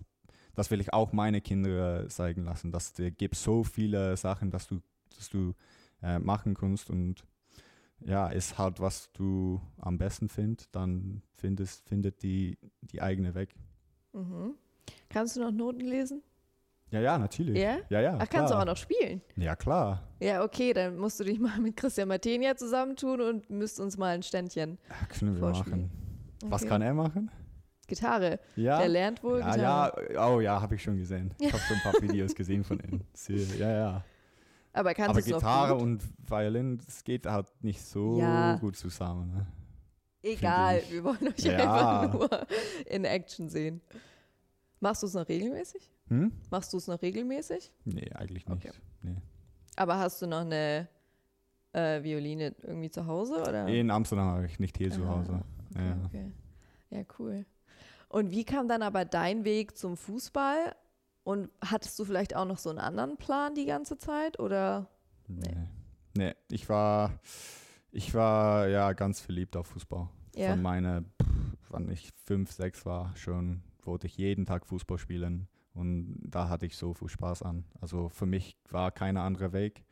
[0.55, 2.73] das will ich auch meine Kinder zeigen lassen.
[2.73, 4.81] Dass es gibt so viele Sachen, dass du,
[5.15, 5.55] dass du
[6.03, 7.25] äh, machen kannst und
[8.01, 13.55] ja, ist halt, was du am besten findest, dann findest, findet die, die eigene Weg.
[14.13, 14.55] Mhm.
[15.09, 16.23] Kannst du noch Noten lesen?
[16.91, 17.57] Ja, ja, natürlich.
[17.61, 17.77] Ja?
[17.89, 18.15] Ja, ja.
[18.15, 18.63] Ach, kannst du klar.
[18.63, 19.21] auch noch spielen?
[19.37, 20.09] Ja, klar.
[20.19, 24.15] Ja, okay, dann musst du dich mal mit Christian Martenia zusammentun und müsst uns mal
[24.15, 24.79] ein Ständchen.
[24.89, 25.91] Ja, können wir machen.
[26.45, 26.71] Was Okay.
[26.71, 27.31] kann er machen?
[27.87, 28.41] Gitarre.
[28.57, 28.79] Ja.
[28.79, 30.13] Der lernt wohl ja, Gitarre.
[30.15, 31.35] ja, oh ja, habe ich schon gesehen.
[31.39, 33.03] Ich habe schon ein paar Videos gesehen von ihm.
[33.59, 34.05] Ja, ja.
[34.73, 38.57] Aber Aber du es noch Gitarre und Violin, das geht halt nicht so Ja.
[38.57, 39.33] gut zusammen.
[39.33, 39.47] Ne?
[40.23, 42.01] Egal, wir wollen euch Ja.
[42.03, 42.47] einfach nur
[42.87, 43.81] in Action sehen.
[44.81, 45.91] Machst du es noch regelmäßig?
[46.09, 46.33] Hm?
[46.51, 47.73] Machst du es noch regelmäßig?
[47.85, 48.67] Nee, eigentlich nicht.
[48.67, 48.77] Okay.
[49.03, 49.17] Nee.
[49.77, 50.89] Aber hast du noch eine
[51.73, 53.41] äh, Violine irgendwie zu Hause?
[53.41, 53.67] Oder?
[53.69, 55.41] In Amsterdam habe ich nicht hier zu Ah, Hause.
[55.75, 55.97] Okay, Ja.
[56.07, 56.33] okay.
[56.91, 57.47] Ja, cool.
[58.09, 60.75] Und wie kam dann aber dein Weg zum Fußball?
[61.31, 64.41] Und hattest du vielleicht auch noch so einen anderen Plan die ganze Zeit?
[64.41, 64.89] Oder?
[65.29, 65.69] Nee.
[66.17, 67.21] nee, ich war,
[67.93, 70.09] ich war ja ganz verliebt auf Fußball.
[70.35, 70.51] Ja.
[70.51, 71.05] Von meiner,
[71.69, 76.67] wann ich fünf, sechs war, schon wollte ich jeden Tag Fußball spielen und da hatte
[76.67, 77.65] ich so viel Spaß an.
[77.81, 79.85] Also für mich war kein anderer Weg.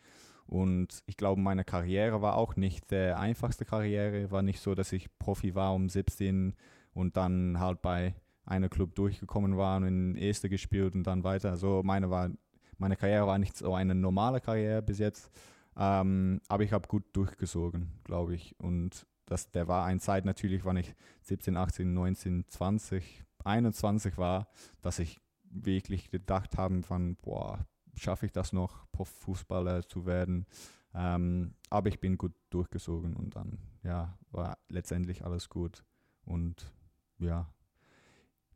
[0.49, 4.33] Und ich glaube, meine Karriere war auch nicht der einfachste Karriere.
[4.33, 6.57] War nicht so, dass ich Profi war um 17
[6.95, 8.17] und dann halt bei
[8.49, 11.51] einem Club durchgekommen war und in Erste gespielt und dann weiter.
[11.51, 12.31] Also meine, war,
[12.79, 15.31] meine Karriere war nicht so eine normale Karriere bis jetzt.
[15.77, 18.59] Ähm, aber ich habe gut durchgesogen, glaube ich.
[18.59, 24.49] Und das, der war eine Zeit natürlich, wann ich 17, 18, 19, 20, 21 war,
[24.81, 30.47] dass ich wirklich gedacht haben von, boah, schaffe ich das noch, Profifußballer zu werden.
[30.95, 35.85] Ähm, aber ich bin gut durchgezogen und dann, ja, war letztendlich alles gut.
[36.25, 36.73] Und
[37.19, 37.49] ja,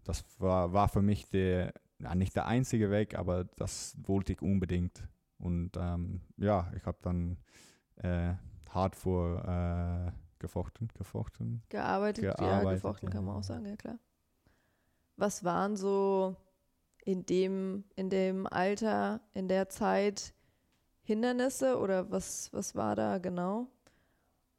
[0.05, 4.43] das war, war für mich der, ja, nicht der einzige Weg, aber das wollte ich
[4.43, 5.07] unbedingt.
[5.38, 7.38] Und ähm, ja, ich habe dann
[7.97, 8.35] äh,
[8.71, 11.62] hart vor äh, gefochten, gefochten.
[11.69, 13.12] Gearbeitet, ja, Gearbeitet, gefochten ja.
[13.12, 13.99] kann man auch sagen, ja klar.
[15.17, 16.37] Was waren so
[17.05, 20.35] in dem, in dem Alter, in der Zeit
[21.03, 23.67] Hindernisse oder was, was war da genau,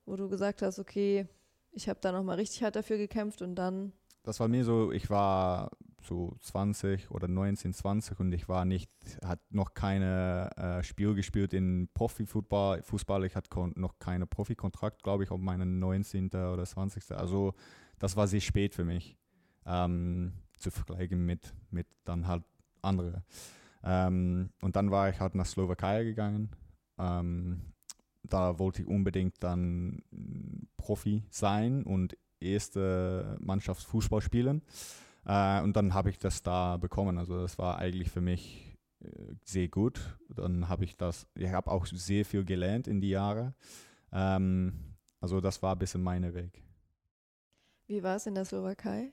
[0.05, 1.27] wo du gesagt hast, okay,
[1.71, 5.09] ich habe da nochmal richtig hart dafür gekämpft und dann, Das war mir so, ich
[5.09, 8.89] war so 20 oder 19, 20 und ich war nicht,
[9.23, 12.83] hat noch keine äh, Spiel gespielt in Profifußball.
[12.83, 16.27] Fußball, ich hatte noch keine Profikontrakt, glaube ich, auf meinen 19.
[16.27, 17.11] oder 20.
[17.11, 17.53] Also
[17.99, 19.17] das war sehr spät für mich
[19.65, 22.43] ähm, zu vergleichen mit, mit dann halt
[22.81, 23.23] andere.
[23.83, 26.49] Ähm, und dann war ich halt nach Slowakei gegangen.
[26.97, 27.73] Ähm,
[28.23, 30.01] da wollte ich unbedingt dann
[30.77, 34.61] Profi sein und erste Mannschaftsfußball spielen.
[35.25, 37.17] Äh, und dann habe ich das da bekommen.
[37.17, 39.07] Also das war eigentlich für mich äh,
[39.43, 40.17] sehr gut.
[40.29, 43.53] Dann habe ich das, ich habe auch sehr viel gelernt in die Jahre.
[44.11, 44.73] Ähm,
[45.21, 46.61] also das war ein bisschen mein Weg.
[47.87, 49.11] wie war es in der Slowakei?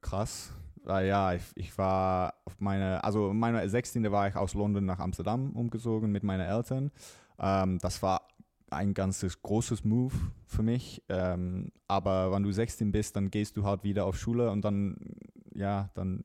[0.00, 0.52] Krass.
[0.86, 4.10] Äh, ja, ich, ich war auf meine, also in meiner 16.
[4.10, 6.90] war ich aus London nach Amsterdam umgezogen mit meinen Eltern.
[7.38, 8.22] Ähm, das war
[8.70, 10.14] ein ganzes großes Move
[10.46, 11.02] für mich.
[11.08, 14.96] Ähm, aber wenn du 16 bist, dann gehst du halt wieder auf Schule und dann,
[15.54, 16.24] ja, dann,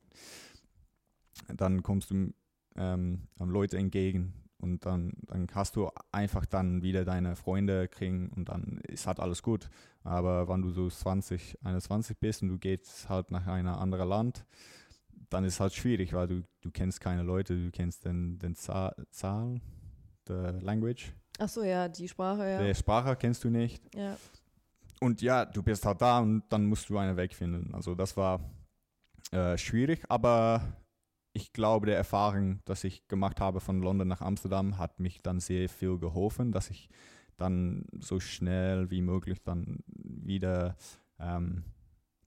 [1.48, 2.32] dann kommst du
[2.76, 8.48] ähm, Leute entgegen und dann, dann hast du einfach dann wieder deine Freunde kriegen und
[8.48, 9.68] dann ist halt alles gut.
[10.02, 14.46] Aber wenn du so 20, 21 bist und du gehst halt nach einem anderen Land,
[15.30, 18.94] dann ist halt schwierig, weil du, du kennst keine Leute, du kennst den, den Zahl,
[19.10, 19.60] Zahl
[20.28, 21.12] der Language.
[21.38, 22.58] Ach so, ja, die Sprache, ja.
[22.62, 23.82] Der Sprache kennst du nicht.
[23.94, 24.16] ja.
[25.00, 27.74] Und ja, du bist halt da und dann musst du einen Weg finden.
[27.74, 28.40] Also das war
[29.30, 30.62] äh, schwierig, aber
[31.34, 35.38] ich glaube, der Erfahrung, dass ich gemacht habe von London nach Amsterdam, hat mich dann
[35.38, 36.88] sehr viel geholfen, dass ich
[37.36, 40.76] dann so schnell wie möglich dann wieder
[41.18, 41.64] ähm,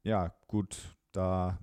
[0.03, 1.57] ja, gut da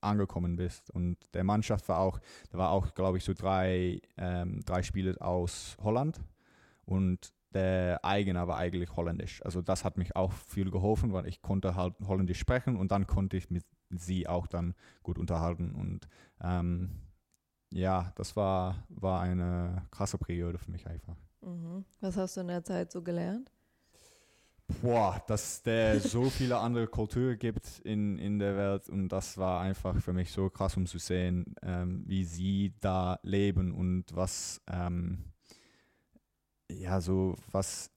[0.00, 0.90] angekommen bist.
[0.90, 2.20] Und der Mannschaft war auch,
[2.50, 6.20] da war auch, glaube ich, so drei, ähm, drei Spieler aus Holland
[6.86, 9.42] und der eigene war eigentlich holländisch.
[9.44, 13.06] Also das hat mich auch viel geholfen, weil ich konnte halt holländisch sprechen und dann
[13.06, 15.74] konnte ich mit sie auch dann gut unterhalten.
[15.74, 16.08] Und
[16.40, 16.90] ähm,
[17.72, 21.16] ja, das war, war eine krasse Periode für mich einfach.
[21.40, 21.84] Mhm.
[22.00, 23.50] Was hast du in der Zeit so gelernt?
[24.82, 29.60] Boah, dass der so viele andere Kulturen gibt in, in der Welt und das war
[29.60, 34.60] einfach für mich so krass, um zu sehen, ähm, wie sie da leben und was,
[34.66, 35.32] ähm,
[36.70, 37.90] ja, so was,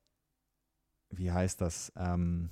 [1.11, 1.91] wie heißt das?
[1.95, 2.49] Ähm,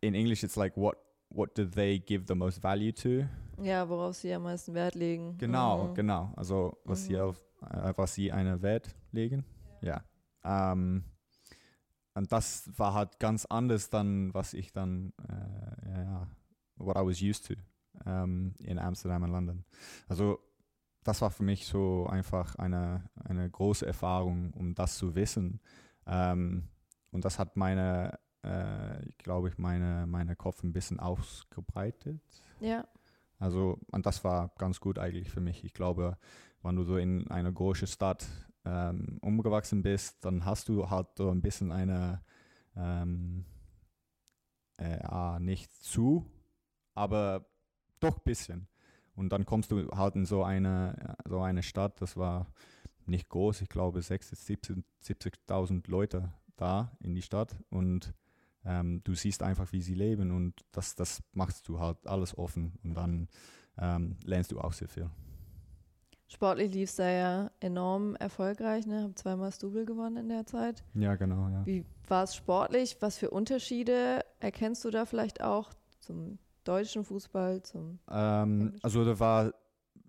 [0.00, 0.96] in English it's like what,
[1.28, 3.26] what do they give the most value to?
[3.62, 5.36] Ja, worauf sie am meisten Wert legen.
[5.38, 5.94] Genau, Mhm.
[5.94, 6.32] genau.
[6.36, 7.20] Also was sie Mhm.
[7.20, 9.44] auf äh, was sie einen Wert legen.
[9.82, 10.02] Ja.
[10.44, 11.04] Ähm,
[12.14, 16.28] und das war halt ganz anders dann, was ich dann, äh, ja, ja,
[16.76, 17.54] what I was used to
[18.06, 19.64] ähm, in Amsterdam und London.
[20.08, 20.38] Also
[21.04, 25.60] das war für mich so einfach eine, eine große Erfahrung, um das zu wissen.
[26.06, 26.68] Ähm,
[27.10, 32.20] und das hat meine, äh, glaube ich, meine, meine Kopf ein bisschen ausgebreitet.
[32.60, 32.86] Ja,
[33.38, 35.64] Also, und das war ganz gut eigentlich für mich.
[35.64, 36.18] Ich glaube,
[36.62, 38.26] wenn du so in einer großen Stadt
[38.66, 42.22] ähm, umgewachsen bist, dann hast du halt so ein bisschen eine,
[42.76, 43.46] ähm,
[44.76, 46.30] äh, ah, nicht zu,
[46.94, 47.46] aber
[47.98, 48.68] doch ein bisschen.
[49.20, 52.46] Und dann kommst du halt in so eine, so eine Stadt, das war
[53.04, 58.14] nicht groß, ich glaube 60.000, 70.000 Leute da in die Stadt und
[58.64, 62.78] ähm, du siehst einfach, wie sie leben und das, das machst du halt alles offen
[62.82, 63.28] und dann
[63.76, 65.10] ähm, lernst du auch sehr viel.
[66.26, 69.02] sportlich lief es da ja enorm erfolgreich, ne?
[69.02, 70.82] Hab zweimal das Double gewonnen in der Zeit.
[70.94, 71.66] Ja, genau, ja.
[71.66, 72.96] Wie war es sportlich?
[73.00, 76.38] Was für Unterschiede erkennst du da vielleicht auch zum
[76.70, 79.52] deutschen Fußball, zum Ähm, also da war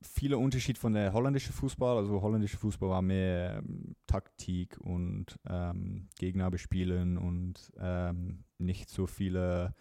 [0.03, 1.97] viele Unterschied von der holländischen Fußball.
[1.97, 9.07] Also holländische Fußball war mehr ähm, Taktik und ähm, Gegner bespielen und ähm, nicht so
[9.07, 9.73] viele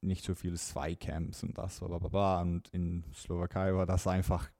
[0.00, 2.42] nicht so viele Zweicamps und das bla, bla, bla, bla.
[2.42, 4.50] und in Slowakei war das einfach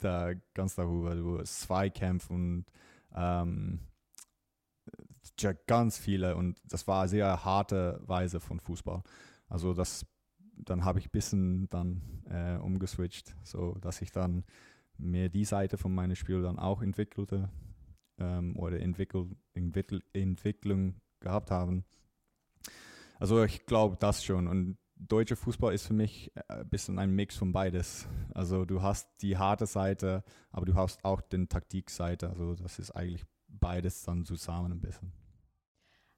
[0.00, 2.64] da ganz darüber du Zweikampf und
[3.14, 3.78] ähm,
[5.68, 9.04] ganz viele und das war eine sehr harte Weise von Fußball
[9.48, 10.06] also das
[10.64, 14.44] dann habe ich ein bisschen dann äh, umgeswitcht, so dass ich dann
[14.98, 17.50] mehr die Seite von meinem Spiel dann auch entwickelte
[18.18, 21.84] ähm, oder entwickel, entwickel, Entwicklung gehabt haben.
[23.18, 24.48] Also ich glaube das schon.
[24.48, 28.06] Und deutscher Fußball ist für mich äh, ein bisschen ein Mix von beides.
[28.34, 32.30] Also du hast die harte Seite, aber du hast auch den Taktikseite.
[32.30, 35.12] Also das ist eigentlich beides dann zusammen ein bisschen.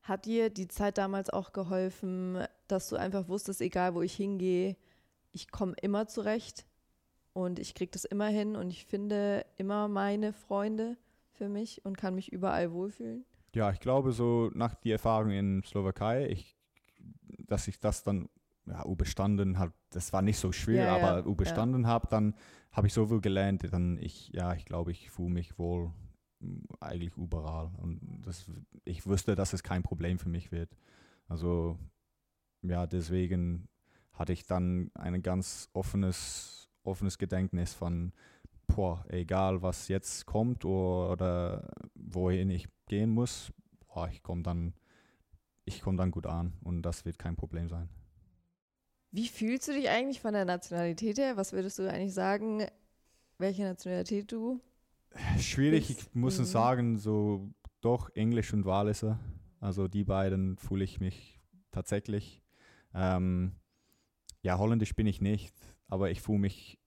[0.02, 4.76] Hat dir die Zeit damals auch geholfen, dass du einfach wusstest, egal wo ich hingehe,
[5.32, 6.66] ich komme immer zurecht
[7.32, 10.96] und ich kriege das immer hin und ich finde immer meine Freunde
[11.32, 13.24] für mich und kann mich überall wohlfühlen?
[13.54, 16.56] Ja, ich glaube so nach der Erfahrung in Slowakei, ich,
[17.46, 18.28] dass ich das dann
[18.66, 21.26] ja, überstanden habe, das war nicht so schwer, ja, aber ja.
[21.26, 21.88] überstanden ja.
[21.88, 22.34] habe, dann
[22.72, 25.92] habe ich so viel gelernt, dann ich, ja, ich glaube, ich fühle mich wohl
[26.40, 28.50] mm, eigentlich überall und das,
[28.84, 30.70] ich wusste, dass es kein Problem für mich wird.
[31.28, 31.78] Also
[32.64, 33.68] ja, deswegen
[34.12, 38.12] hatte ich dann ein ganz offenes, offenes Gedächtnis von,
[38.66, 43.52] boah, egal was jetzt kommt oder, wohin ich gehen muss,
[43.86, 44.74] boah, ich komme dann,
[45.64, 47.88] ich komme dann gut an und das wird kein Problem sein.
[49.10, 51.36] Wie fühlst du dich eigentlich von der Nationalität her?
[51.36, 52.66] Was würdest du eigentlich sagen,
[53.38, 54.60] welche Nationalität du?
[55.38, 56.00] Schwierig, bist?
[56.00, 56.44] ich muss mhm.
[56.44, 57.48] sagen, so
[57.80, 59.20] doch Englisch und Waliser.
[59.60, 62.43] Also die beiden fühle ich mich tatsächlich.
[62.94, 63.52] Ähm,
[64.42, 65.54] ja, holländisch bin ich nicht,
[65.88, 66.78] aber ich fühle mich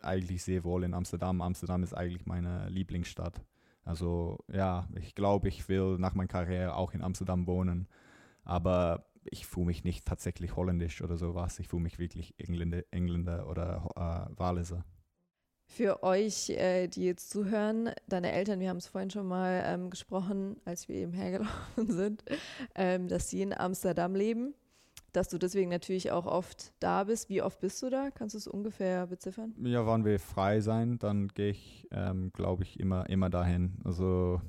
[0.00, 1.40] eigentlich sehr wohl in Amsterdam.
[1.40, 3.42] Amsterdam ist eigentlich meine Lieblingsstadt.
[3.84, 7.88] Also ja, ich glaube, ich will nach meiner Karriere auch in Amsterdam wohnen.
[8.44, 11.58] Aber ich fühle mich nicht tatsächlich holländisch oder sowas.
[11.58, 14.84] Ich fühle mich wirklich Engländer, Engländer oder äh, Waliser.
[15.66, 19.88] Für euch, äh, die jetzt zuhören, deine Eltern, wir haben es vorhin schon mal ähm,
[19.88, 22.24] gesprochen, als wir eben hergelaufen sind,
[22.74, 24.54] ähm, dass sie in Amsterdam leben,
[25.12, 27.28] dass du deswegen natürlich auch oft da bist.
[27.28, 28.10] Wie oft bist du da?
[28.10, 29.54] Kannst du es ungefähr beziffern?
[29.62, 33.78] Ja, wann wir frei sein, dann gehe ich, ähm, glaube ich, immer, immer dahin.
[33.84, 34.40] Also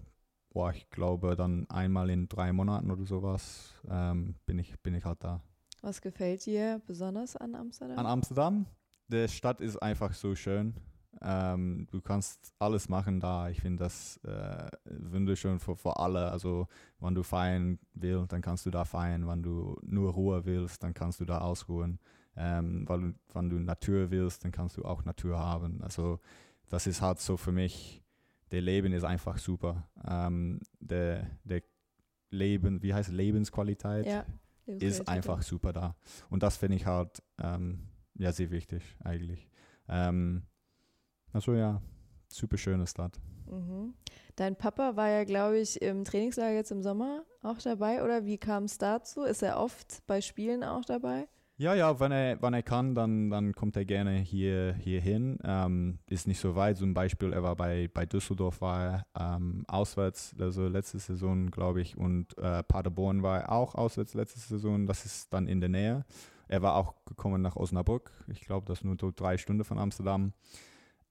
[0.50, 5.06] boah, ich glaube dann einmal in drei Monaten oder sowas ähm, bin, ich, bin ich
[5.06, 5.41] halt da.
[5.82, 7.97] Was gefällt dir besonders an Amsterdam?
[7.97, 8.65] An Amsterdam?
[9.08, 10.76] Die Stadt ist einfach so schön.
[11.21, 13.50] Ähm, du kannst alles machen da.
[13.50, 16.32] Ich finde das äh, wunderschön für, für alle.
[16.32, 16.67] Also,
[17.00, 19.28] wenn du feiern willst, dann kannst du da feiern.
[19.28, 22.00] Wenn du nur Ruhe willst, dann kannst du da ausruhen.
[22.36, 25.82] Ähm, weil, wenn du Natur willst, dann kannst du auch Natur haben.
[25.82, 26.19] Also,
[26.69, 28.02] das ist halt so für mich
[28.52, 29.88] der Leben ist einfach super.
[30.06, 31.62] Ähm, der, der
[32.30, 34.26] Leben, wie heißt Lebensqualität ja,
[34.65, 35.95] ist einfach super da.
[36.30, 39.50] Und das finde ich halt ähm, ja sehr wichtig eigentlich.
[39.88, 40.43] Ähm,
[41.34, 41.82] also ja,
[42.28, 43.20] super schöne Stadt.
[43.50, 43.94] Mhm.
[44.36, 48.38] Dein Papa war ja, glaube ich, im Trainingslager jetzt im Sommer auch dabei, oder wie
[48.38, 49.24] kam es dazu?
[49.24, 51.28] Ist er oft bei Spielen auch dabei?
[51.58, 55.38] Ja, ja, wenn er, wenn er kann, dann, dann kommt er gerne hier, hier hin.
[55.44, 56.78] Ähm, ist nicht so weit.
[56.78, 61.82] Zum Beispiel, er war bei, bei Düsseldorf, war er ähm, auswärts, also letzte Saison, glaube
[61.82, 64.88] ich, und äh, Paderborn war er auch auswärts letzte Saison.
[64.88, 66.04] Das ist dann in der Nähe.
[66.48, 68.12] Er war auch gekommen nach Osnabrück.
[68.28, 70.34] Ich glaube, das ist nur so drei Stunden von Amsterdam.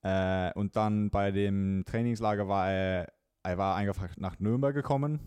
[0.03, 5.19] Äh, und dann bei dem Trainingslager war er, er war einfach nach Nürnberg gekommen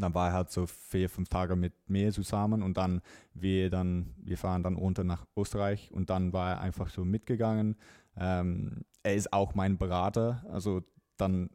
[0.00, 3.00] dann war er halt so vier, fünf Tage mit mir zusammen und dann
[3.34, 7.76] wir dann, wir fahren dann runter nach Österreich und dann war er einfach so mitgegangen.
[8.16, 10.82] Ähm, er ist auch mein Berater, also
[11.16, 11.50] dann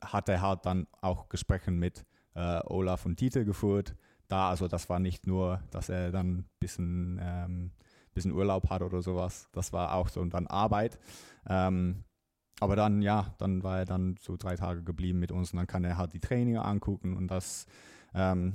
[0.00, 3.94] hat er halt dann auch Gespräche mit äh, Olaf und Dieter geführt.
[4.28, 7.72] Da, also das war nicht nur, dass er dann ein bisschen, ähm,
[8.20, 10.98] bisschen Urlaub hat oder sowas, das war auch so und dann Arbeit.
[11.48, 12.04] Ähm,
[12.60, 15.66] aber dann, ja, dann war er dann so drei Tage geblieben mit uns und dann
[15.66, 17.66] kann er halt die Traininger angucken und das,
[18.14, 18.54] ähm,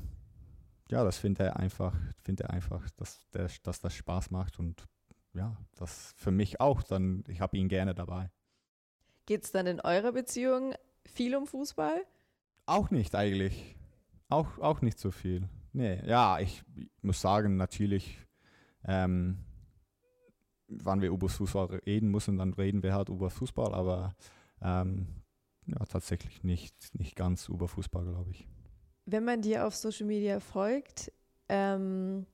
[0.92, 4.86] ja, das findet er einfach, findet er einfach, dass, der, dass das Spaß macht und
[5.34, 8.30] ja, das für mich auch, dann, ich habe ihn gerne dabei.
[9.26, 12.06] Geht es dann in eurer Beziehung viel um Fußball?
[12.68, 13.76] Auch nicht eigentlich.
[14.30, 15.50] Auch, auch nicht so viel.
[15.74, 18.20] Nee, ja, ich, ich muss sagen, natürlich
[18.88, 19.40] ähm,
[20.68, 24.16] wann wir über Fußball reden müssen, dann reden wir halt über Fußball, aber
[24.62, 25.08] ähm,
[25.66, 28.48] ja, tatsächlich nicht, nicht ganz über Fußball, glaube ich.
[29.06, 31.12] Wenn man dir auf Social Media folgt,
[31.50, 32.26] ähm,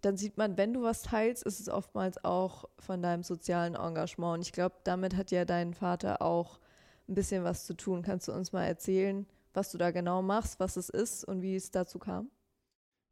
[0.00, 4.34] dann sieht man, wenn du was teilst, ist es oftmals auch von deinem sozialen Engagement.
[4.34, 6.60] Und ich glaube, damit hat ja dein Vater auch
[7.08, 8.02] ein bisschen was zu tun.
[8.02, 11.56] Kannst du uns mal erzählen, was du da genau machst, was es ist und wie
[11.56, 12.30] es dazu kam?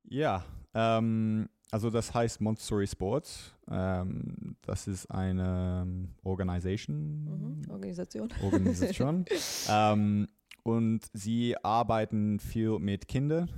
[0.04, 3.52] Ja, ähm, also das heißt Montessori Sports.
[3.70, 7.24] Ähm, das ist eine ähm, Organisation.
[7.24, 8.28] Mhm, Organisation.
[8.42, 9.24] Organisation.
[9.68, 10.28] ähm,
[10.62, 13.50] und sie arbeiten viel mit Kindern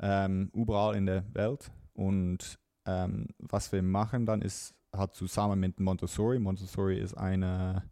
[0.00, 1.70] ähm, überall in der Welt.
[1.94, 7.82] Und ähm, was wir machen dann ist, hat zusammen mit Montessori, Montessori ist eine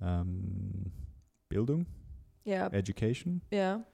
[0.00, 0.92] ähm,
[1.48, 1.86] Bildung,
[2.44, 3.84] Ja, Education, ja.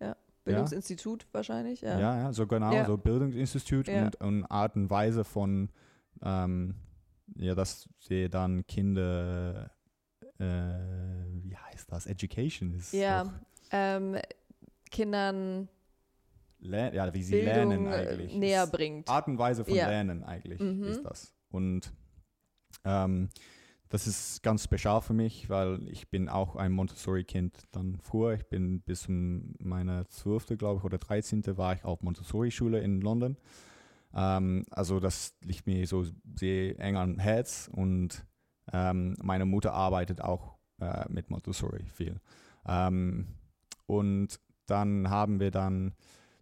[0.00, 0.16] Ja.
[0.44, 1.82] Bildungsinstitut wahrscheinlich.
[1.82, 1.98] Ja.
[1.98, 2.86] Ja, ja, so genau, Ja.
[2.86, 4.04] so Bildungsinstitut Ja.
[4.04, 5.68] und, und Art und Weise von,
[6.22, 6.74] ähm,
[7.36, 9.70] ja, dass sie dann Kinder,
[10.38, 10.44] äh,
[11.42, 13.32] wie heißt das, Education ist Ja,
[13.70, 14.16] ähm,
[14.90, 15.68] Kindern
[16.58, 18.34] lern, ja, wie sie Bildung lernen äh, eigentlich.
[18.34, 19.08] näher Ist bringt.
[19.08, 19.88] Art und Weise von Ja.
[19.88, 20.84] Lernen eigentlich Mhm.
[20.84, 21.34] ist das.
[21.50, 21.92] Und
[22.84, 23.28] ähm,
[23.88, 28.34] das ist ganz spezial für mich, weil ich bin auch ein Montessori-Kind dann früher.
[28.34, 30.56] Ich bin bis zum meiner 12.
[30.56, 31.56] glaube ich oder 13.
[31.56, 33.36] war ich auf Montessori-Schule in London.
[34.14, 38.24] Ähm, also das liegt mir so sehr eng am Herz und
[38.72, 42.20] ähm, meine Mutter arbeitet auch äh, mit Montessori viel.
[42.66, 43.26] Ähm,
[43.86, 45.94] und dann haben wir dann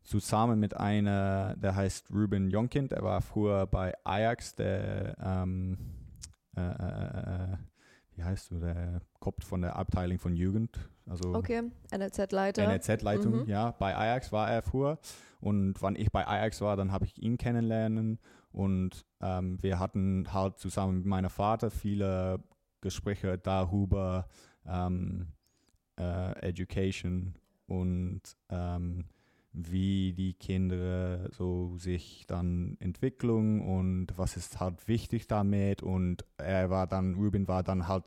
[0.02, 5.76] zusammen mit einer, der heißt Ruben Jonkind, der war früher bei Ajax, der, ähm,
[6.56, 7.56] äh, äh, äh,
[8.18, 10.76] wie heißt du, der Kopf von der Abteilung von Jugend,
[11.06, 11.62] also Okay,
[11.96, 12.66] NLZ-Leiter.
[12.66, 13.46] NLZ-Leitung, Mhm.
[13.48, 14.98] ja, bei Ajax war er früher.
[15.40, 18.18] Und wann ich bei Ajax war, dann habe ich ihn kennenlernen
[18.50, 22.42] und ähm, wir hatten halt zusammen mit meinem Vater viele
[22.80, 24.26] Gespräche darüber,
[24.66, 25.28] ähm,
[26.00, 29.04] äh, Education und ähm,
[29.66, 35.82] wie die Kinder so sich dann Entwicklung und was ist halt wichtig damit.
[35.82, 38.04] Und er war dann, Ruben war dann halt,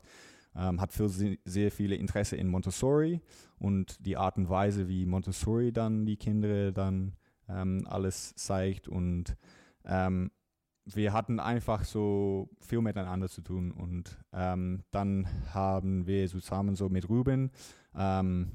[0.56, 3.20] ähm, hat viel, sehr viele Interesse in Montessori
[3.58, 7.14] und die Art und Weise, wie Montessori dann die Kinder dann
[7.48, 8.88] ähm, alles zeigt.
[8.88, 9.36] Und
[9.84, 10.30] ähm,
[10.84, 13.72] wir hatten einfach so viel miteinander zu tun.
[13.72, 17.50] Und ähm, dann haben wir zusammen so mit Ruben
[17.94, 18.52] ähm,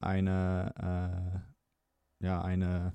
[0.00, 1.55] eine, äh,
[2.20, 2.92] ja, eine,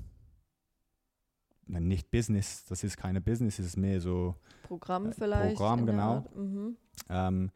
[1.65, 5.57] nicht Business, das ist keine Business, es ist mehr so, Programm Äh, vielleicht.
[5.57, 6.25] Programm, genau.
[6.35, 6.77] Mhm.
[7.09, 7.51] ähm,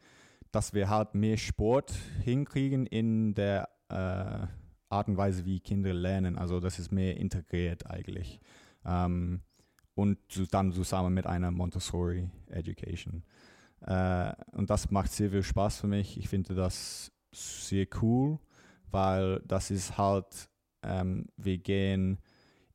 [0.52, 4.46] dass wir halt mehr Sport hinkriegen in der äh,
[4.88, 6.38] Art und Weise, wie Kinder lernen.
[6.38, 8.40] Also das ist mehr integriert eigentlich.
[8.84, 9.42] Ähm,
[9.94, 10.18] und
[10.52, 13.24] dann zusammen mit einer Montessori Education.
[13.80, 16.18] Äh, und das macht sehr viel Spaß für mich.
[16.18, 18.38] Ich finde das sehr cool,
[18.90, 20.48] weil das ist halt,
[20.86, 22.18] ähm, wir gehen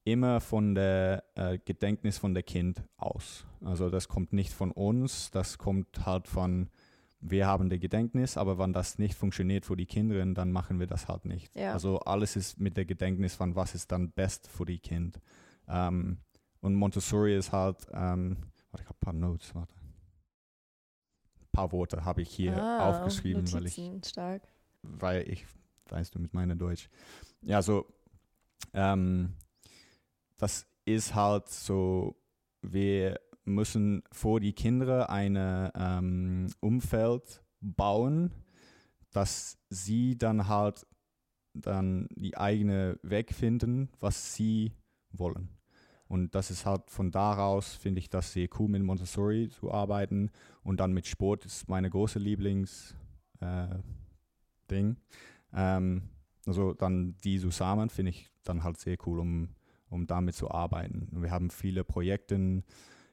[0.04, 3.46] immer von der äh, Gedächtnis von der Kind aus.
[3.64, 6.70] Also das kommt nicht von uns, das kommt halt von,
[7.20, 10.88] wir haben der Gedächtnis, aber wenn das nicht funktioniert für die Kinder, dann machen wir
[10.88, 11.56] das halt nicht.
[11.56, 11.74] Ja.
[11.74, 15.22] Also alles ist mit der Gedächtnis von, was ist dann best für die Kind.
[15.68, 16.18] Ähm,
[16.62, 18.38] und Montessori ist halt, ähm,
[18.72, 19.74] warte, ich habe ein paar Notes, warte.
[21.40, 24.42] Ein paar Worte habe ich hier Ah, aufgeschrieben, weil ich Notizen, stark.
[24.82, 25.46] weil ich,
[25.90, 26.90] weißt du, mit meiner Deutsch.
[27.42, 27.86] Ja, so,
[28.74, 29.34] ähm,
[30.38, 32.16] das ist halt so,
[32.62, 35.36] wir müssen vor die Kinder ein
[35.76, 38.32] ähm, Umfeld bauen,
[39.12, 40.86] dass sie dann halt
[41.54, 44.74] dann die eigene Weg finden, was sie
[45.12, 45.50] wollen.
[46.08, 50.30] Und das ist halt von daraus, finde ich das sehr cool, mit Montessori zu arbeiten.
[50.64, 52.96] Und dann mit Sport ist meine große Lieblings,
[53.40, 53.68] äh.
[55.54, 56.02] Ähm,
[56.46, 59.50] also dann die zusammen finde ich dann halt sehr cool, um,
[59.90, 61.08] um damit zu arbeiten.
[61.12, 62.64] Wir haben viele Projekte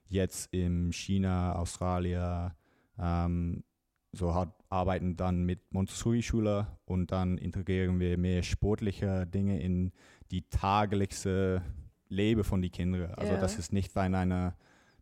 [0.07, 2.53] jetzt in China, Australien,
[2.99, 3.64] ähm,
[4.12, 9.93] so halt arbeiten dann mit Montessori-Schüler und dann integrieren wir mehr sportliche Dinge in
[10.31, 11.62] die tägliche
[12.09, 13.12] Leben von den Kindern.
[13.14, 13.41] Also Ja.
[13.41, 14.57] das ist nicht bei einer,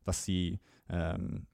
[0.04, 0.58] dass sie,
[0.88, 1.46] ähm,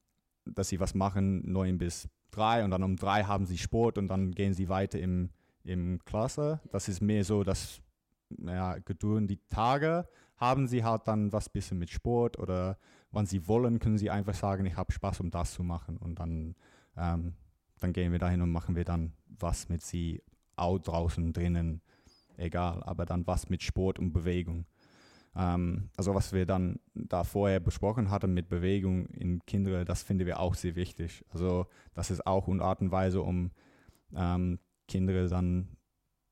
[0.46, 4.08] dass sie was machen, neun bis drei und dann um drei haben sie Sport und
[4.08, 5.30] dann gehen sie weiter im,
[5.64, 6.60] im Klasse.
[6.70, 7.80] Das ist mehr so, dass
[8.38, 12.78] ja, gedurch die Tage haben sie halt dann was bisschen mit Sport oder
[13.12, 16.18] wann sie wollen, können sie einfach sagen, ich habe Spaß, um das zu machen und
[16.18, 16.56] dann,
[16.96, 17.34] ähm,
[17.78, 20.22] dann gehen wir dahin und machen wir dann was mit sie
[20.56, 21.80] auch draußen drinnen,
[22.36, 24.66] egal, aber dann was mit Sport und Bewegung.
[25.36, 30.26] Ähm, also was wir dann da vorher besprochen hatten mit Bewegung in Kindern, das finden
[30.26, 31.24] wir auch sehr wichtig.
[31.30, 33.50] Also das ist auch eine Art und Weise, um
[34.14, 35.68] ähm, Kinder dann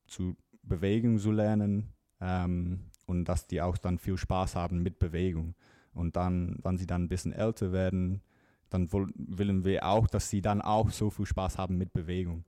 [0.07, 5.55] zu Bewegung zu lernen ähm, und dass die auch dann viel Spaß haben mit Bewegung.
[5.93, 8.21] Und dann, wenn sie dann ein bisschen älter werden,
[8.69, 12.45] dann woll- wollen wir auch, dass sie dann auch so viel Spaß haben mit Bewegung.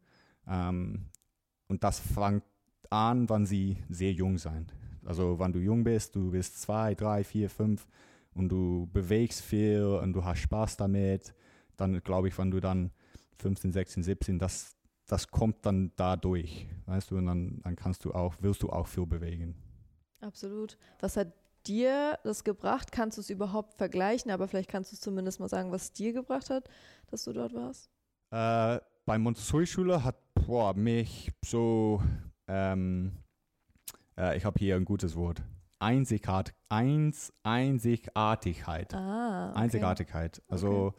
[0.47, 1.09] Ähm,
[1.67, 2.43] und das fängt
[2.89, 4.73] an, wenn sie sehr jung sind.
[5.03, 7.88] Also wenn du jung bist, du bist zwei, drei, vier, fünf
[8.34, 11.34] und du bewegst viel und du hast Spaß damit,
[11.75, 12.91] dann glaube ich, wenn du dann
[13.39, 14.75] 15, 16, 17, das,
[15.08, 18.88] das kommt dann dadurch, weißt du, und dann, dann kannst du auch, willst du auch
[18.88, 19.56] viel bewegen.
[20.22, 20.78] Absolut.
[20.99, 21.34] Was hat
[21.68, 22.91] dir das gebracht?
[22.91, 24.32] Kannst du es überhaupt vergleichen?
[24.32, 26.70] Aber vielleicht kannst du zumindest mal sagen, was es dir gebracht hat,
[27.08, 27.89] dass du dort warst.
[28.32, 32.01] Äh, bei Montessori-Schule hat boah, mich so,
[32.47, 33.12] ähm,
[34.18, 35.43] äh, ich habe hier ein gutes Wort,
[35.80, 38.93] Einzigart, Eins, Einzigartigkeit.
[38.93, 39.60] Ah, okay.
[39.60, 40.41] Einzigartigkeit.
[40.47, 40.93] Also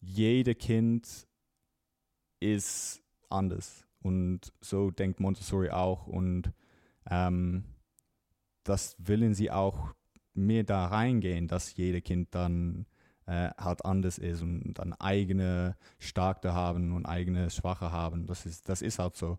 [0.00, 1.26] jede Kind
[2.40, 3.01] ist
[3.32, 6.52] anders und so denkt Montessori auch und
[7.10, 7.64] ähm,
[8.64, 9.94] das wollen sie auch
[10.34, 12.86] mehr da reingehen, dass jede Kind dann
[13.26, 18.26] äh, halt anders ist und dann eigene Starke haben und eigene Schwache haben.
[18.26, 19.38] Das ist, das ist halt so.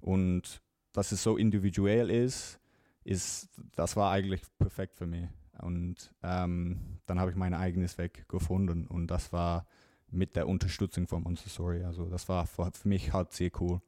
[0.00, 2.60] Und dass es so individuell ist,
[3.04, 5.28] ist, das war eigentlich perfekt für mich.
[5.60, 9.66] Und ähm, dann habe ich mein eigenes Weg gefunden und das war
[10.14, 11.84] mit der Unterstützung von Montessori.
[11.84, 13.80] Also das war für, mich halt sehr cool,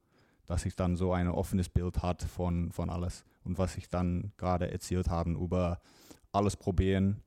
[0.46, 4.32] dass ich dann so ein offenes Bild hatte von, von alles und was ich dann
[4.36, 5.80] gerade erzählt habe über
[6.32, 7.22] alles probieren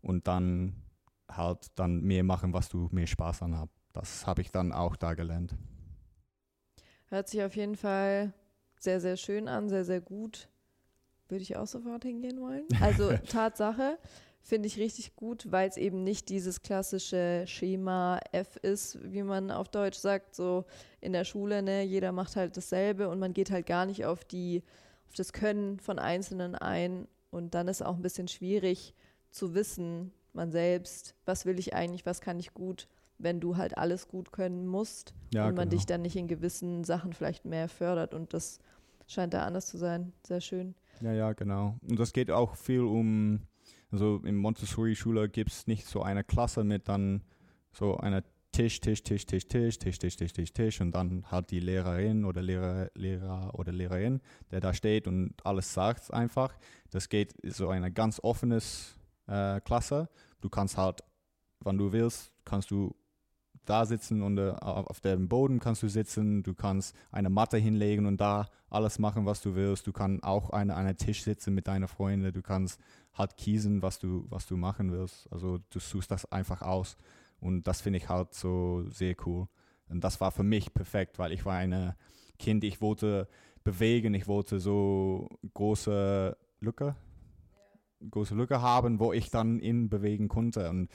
[0.00, 0.74] und dann
[1.30, 3.70] halt dann mehr machen, was du mehr Spaß an hast.
[3.92, 5.54] Das habe ich dann auch da gelernt.
[7.08, 8.32] Hört sich auf jeden Fall
[8.78, 10.48] sehr, sehr schön an, sehr, sehr gut.
[11.28, 12.66] Würde ich auch sofort hingehen wollen.
[12.80, 13.98] Also Tatsache
[14.42, 19.50] finde ich richtig gut, weil es eben nicht dieses klassische Schema F ist, wie man
[19.50, 20.64] auf Deutsch sagt, so
[21.00, 24.24] in der Schule, ne, jeder macht halt dasselbe und man geht halt gar nicht auf
[24.24, 24.62] die,
[25.08, 27.06] auf das Können von Einzelnen ein.
[27.30, 28.94] Und dann ist auch ein bisschen schwierig
[29.30, 33.76] zu wissen, man selbst, was will ich eigentlich, was kann ich gut, wenn du halt
[33.76, 35.76] alles gut können musst Ja, und man genau.
[35.76, 38.60] dich dann nicht in gewissen Sachen vielleicht mehr fördert und das
[39.06, 40.12] scheint da anders zu sein.
[40.26, 40.74] Sehr schön.
[41.00, 41.76] Ja, ja, genau.
[41.88, 43.40] Und das geht auch viel um,
[43.90, 47.22] also in Montessori-Schule gibt es nicht so eine Klasse mit dann
[47.72, 48.22] so einer
[48.52, 52.24] Tisch, Tisch, Tisch, Tisch, Tisch, Tisch, Tisch, Tisch, Tisch, Tisch und dann halt die Lehrerin
[52.24, 54.20] oder Lehrer, Lehrer oder Lehrerin,
[54.50, 56.56] der da steht und alles sagt einfach.
[56.90, 60.08] Das geht so eine ganz offenes äh, Klasse.
[60.40, 61.02] Du kannst halt,
[61.60, 62.94] wann du willst, kannst du
[63.68, 68.06] da sitzen und äh, auf dem Boden kannst du sitzen, du kannst eine Matte hinlegen
[68.06, 69.86] und da alles machen, was du willst.
[69.86, 72.80] Du kannst auch an einem Tisch sitzen mit deinen Freunden, du kannst
[73.14, 75.30] halt kiesen, was du, was du machen willst.
[75.32, 76.96] Also du suchst das einfach aus
[77.40, 79.48] und das finde ich halt so sehr cool.
[79.88, 81.94] Und das war für mich perfekt, weil ich war ein
[82.38, 83.28] Kind, ich wollte
[83.64, 86.94] bewegen, ich wollte so große Lücke,
[88.10, 90.68] große Lücke haben, wo ich dann in bewegen konnte.
[90.70, 90.88] Und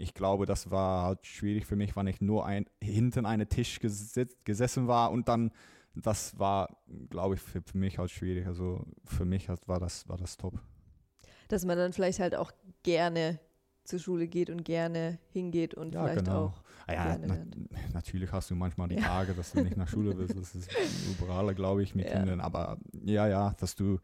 [0.00, 3.78] ich glaube, das war halt schwierig für mich, wenn ich nur ein, hinten einen Tisch
[3.80, 5.52] gesessen war und dann,
[5.94, 6.78] das war,
[7.10, 8.46] glaube ich, für, für mich halt schwierig.
[8.46, 10.54] Also für mich halt war das, war das top.
[11.48, 13.40] Dass man dann vielleicht halt auch gerne
[13.84, 16.46] zur Schule geht und gerne hingeht und Ja, vielleicht genau.
[16.46, 17.56] auch Ah ja, gerne na, lernt.
[17.92, 19.02] natürlich hast du manchmal die Ja.
[19.02, 20.36] Tage, dass du nicht nach Schule willst.
[20.36, 20.70] Das ist
[21.20, 22.12] überall, glaube ich, mit Ja.
[22.12, 22.40] Kindern.
[22.40, 23.98] Aber ja, ja, dass du,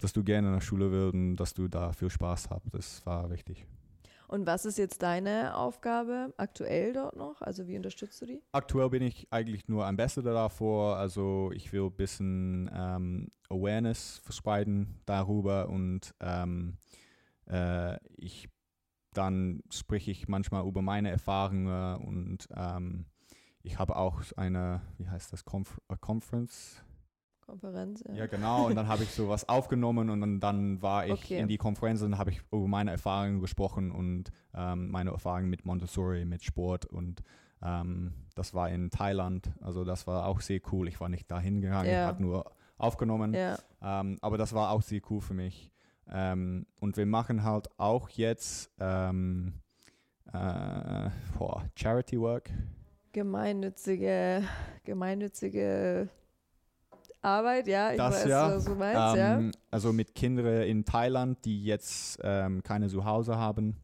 [0.00, 3.30] dass du gerne nach Schule willst und dass du da viel Spaß hast, das war
[3.30, 3.64] wichtig.
[4.28, 7.40] Und was ist jetzt deine Aufgabe aktuell dort noch?
[7.40, 8.42] Also wie unterstützt du die?
[8.52, 10.96] Aktuell bin ich eigentlich nur Ambassador davor.
[10.96, 16.76] Also ich will ein bisschen ähm, Awareness verspreiten darüber und ähm,
[17.46, 18.48] äh, ich
[19.14, 23.06] dann spreche ich manchmal über meine Erfahrungen und ähm,
[23.62, 26.82] ich habe auch eine, wie heißt das, Conf äh, Conference?
[27.48, 28.04] Konferenz?
[28.14, 28.66] Ja, genau.
[28.66, 31.38] Und dann habe ich sowas aufgenommen und dann, dann war ich Okay.
[31.38, 35.64] in die Konferenz und habe ich über meine Erfahrungen gesprochen und ähm, meine Erfahrungen mit
[35.64, 37.22] Montessori, mit Sport und
[37.62, 39.50] ähm, das war in Thailand.
[39.62, 40.88] Also das war auch sehr cool.
[40.88, 42.06] Ich war nicht dahin gegangen, ich Ja.
[42.06, 43.32] habe nur aufgenommen.
[43.32, 43.56] Ja.
[43.82, 45.72] Ähm, aber das war auch sehr cool für mich.
[46.10, 49.54] Ähm, und wir machen halt auch jetzt ähm,
[50.32, 51.08] äh,
[51.76, 52.50] Charity Work.
[53.12, 54.42] Gemeinnützige,
[54.84, 56.08] gemeinnützige
[57.20, 58.54] Arbeit, ja, ich Das weiß, ja.
[58.54, 63.76] was du meinst, Ähm, Also mit Kindern in Thailand, die jetzt ähm, keine Zuhause haben,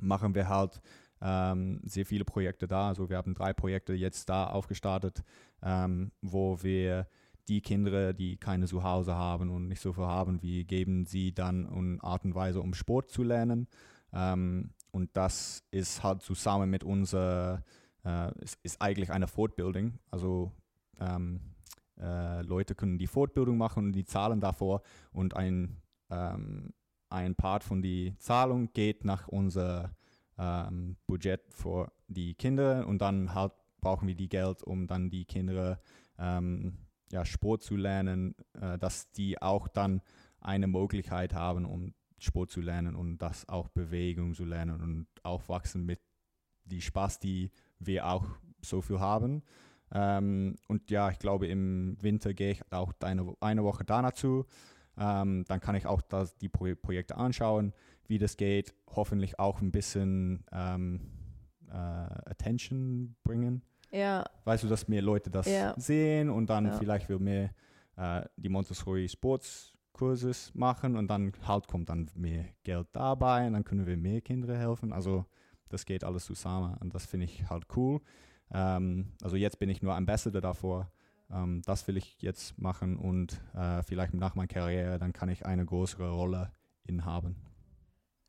[0.00, 0.80] machen wir halt
[1.20, 2.88] ähm, sehr viele Projekte da.
[2.88, 5.22] Also wir haben drei Projekte jetzt da aufgestartet,
[5.62, 7.06] ähm, wo wir
[7.48, 11.68] die Kinder, die keine Zuhause haben und nicht so viel haben, wir geben sie dann
[11.68, 13.68] eine Art und Weise, um Sport zu lernen.
[14.12, 17.64] Ähm, und das ist halt zusammen mit unserer,
[18.04, 19.98] äh, ist, ist eigentlich eine Fortbildung.
[20.10, 20.52] Also
[21.00, 21.40] ähm,
[22.00, 24.82] äh, Leute können die Fortbildung machen und die zahlen davor
[25.12, 25.80] und ein,
[26.10, 26.72] ähm,
[27.08, 29.94] ein Part von die Zahlung geht nach unser
[30.38, 35.24] ähm, Budget für die Kinder und dann halt brauchen wir die Geld, um dann die
[35.24, 35.80] Kinder
[36.18, 36.78] ähm,
[37.10, 40.00] ja, Sport zu lernen, äh, dass die auch dann
[40.40, 45.84] eine Möglichkeit haben, um Sport zu lernen und das auch Bewegung zu lernen und aufwachsen
[45.84, 46.00] mit
[46.64, 48.26] die Spaß, die wir auch
[48.62, 49.42] so viel haben.
[49.94, 54.46] Ähm, und ja, ich glaube, im Winter gehe ich auch eine, eine Woche da dazu.
[54.98, 57.72] Ähm, dann kann ich auch das, die Pro Projekte anschauen.
[58.08, 61.00] wie das geht, hoffentlich auch ein bisschen ähm,
[61.70, 63.62] äh, Attention bringen.
[63.90, 64.24] Ja.
[64.44, 65.74] Weißt du, dass mehr Leute das Ja.
[65.78, 66.72] sehen und dann Ja.
[66.72, 67.50] vielleicht will mehr
[67.96, 73.64] äh, die Montessori Sportskurses machen und dann halt kommt dann mehr Geld dabei und dann
[73.64, 74.92] können wir mehr Kinder helfen.
[74.92, 75.24] Also
[75.68, 78.00] das geht alles zusammen und das finde ich halt cool.
[78.52, 80.90] Ähm, also jetzt bin ich nur Ambassador davor.
[81.30, 85.46] Ähm, das will ich jetzt machen und äh, vielleicht nach meiner Karriere, dann kann ich
[85.46, 86.52] eine größere Rolle
[86.84, 87.36] inhaben.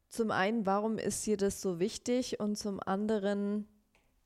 [0.10, 2.40] Zum einen, warum ist dir das so wichtig?
[2.40, 3.68] Und zum anderen,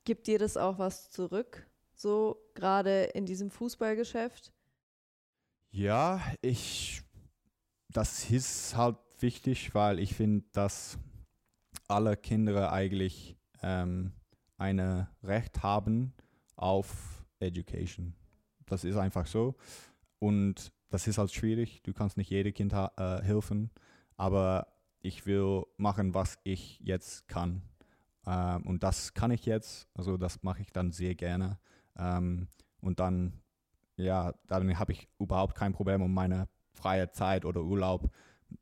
[0.03, 1.65] gibt dir das auch was zurück?
[1.95, 4.53] So gerade in diesem Fußballgeschäft?
[5.71, 7.01] Ja, ich,
[7.89, 10.99] das ist halt wichtig, weil ich finde, dass
[11.87, 14.11] alle Kinder eigentlich ähm,
[14.57, 16.13] ein Recht haben
[16.55, 18.13] auf Education.
[18.65, 19.55] Das ist einfach so.
[20.19, 21.81] Und das ist halt schwierig.
[21.83, 23.69] Du kannst nicht jedem Kind äh, helfen,
[24.15, 24.67] aber
[24.99, 27.61] ich will machen, was ich jetzt kann.
[28.25, 29.87] Ähm, und das kann ich jetzt.
[29.93, 31.59] Also das mache ich dann sehr gerne.
[31.95, 32.47] Ähm,
[32.81, 33.41] und dann
[33.97, 38.09] ja, dann habe ich überhaupt kein Problem, um meine freie Zeit oder Urlaub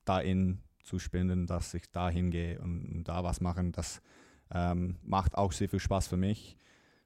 [0.05, 3.71] dahin zu spenden, dass ich da hingehe und, und da was machen.
[3.71, 4.01] Das
[4.51, 6.57] ähm, macht auch sehr viel Spaß für mich.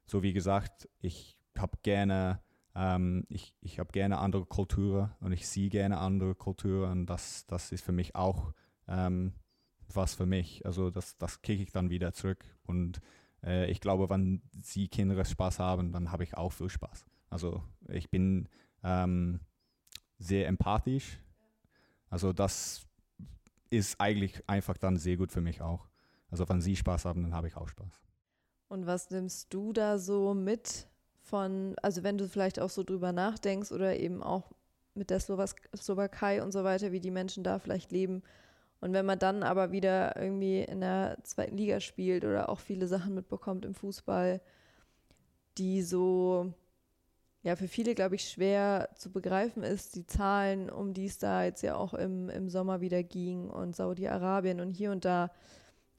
[0.06, 2.40] So wie gesagt, ich habe gerne,
[2.74, 7.46] ähm, ich, ich habe gerne andere Kulturen und ich sehe gerne andere Kulturen und das,
[7.46, 8.52] das ist für mich auch
[8.88, 9.34] ähm,
[9.88, 10.64] was für mich.
[10.66, 13.00] Also das, das kriege ich dann wieder zurück und
[13.44, 17.06] äh, ich glaube, wenn sie Kinder Spaß haben, dann habe ich auch viel Spaß.
[17.28, 18.48] Also ich bin
[18.82, 19.40] ähm,
[20.18, 21.20] sehr empathisch.
[22.08, 22.86] Also das
[23.70, 25.89] ist eigentlich einfach dann sehr gut für mich auch.
[26.30, 28.00] Also wenn sie Spaß haben, dann habe ich auch Spaß.
[28.68, 30.86] Und was nimmst du da so mit
[31.22, 34.52] von, also wenn du vielleicht auch so drüber nachdenkst oder eben auch
[34.94, 38.22] mit der Slowak Slowakei und so weiter, wie die Menschen da vielleicht leben.
[38.80, 42.86] Und wenn man dann aber wieder irgendwie in der zweiten Liga spielt oder auch viele
[42.86, 44.40] Sachen mitbekommt im Fußball,
[45.58, 46.52] die so,
[47.42, 51.44] ja, für viele, glaube ich, schwer zu begreifen ist, die Zahlen, um die es da
[51.44, 55.30] jetzt ja auch im, im Sommer wieder ging und Saudi-Arabien und hier und da,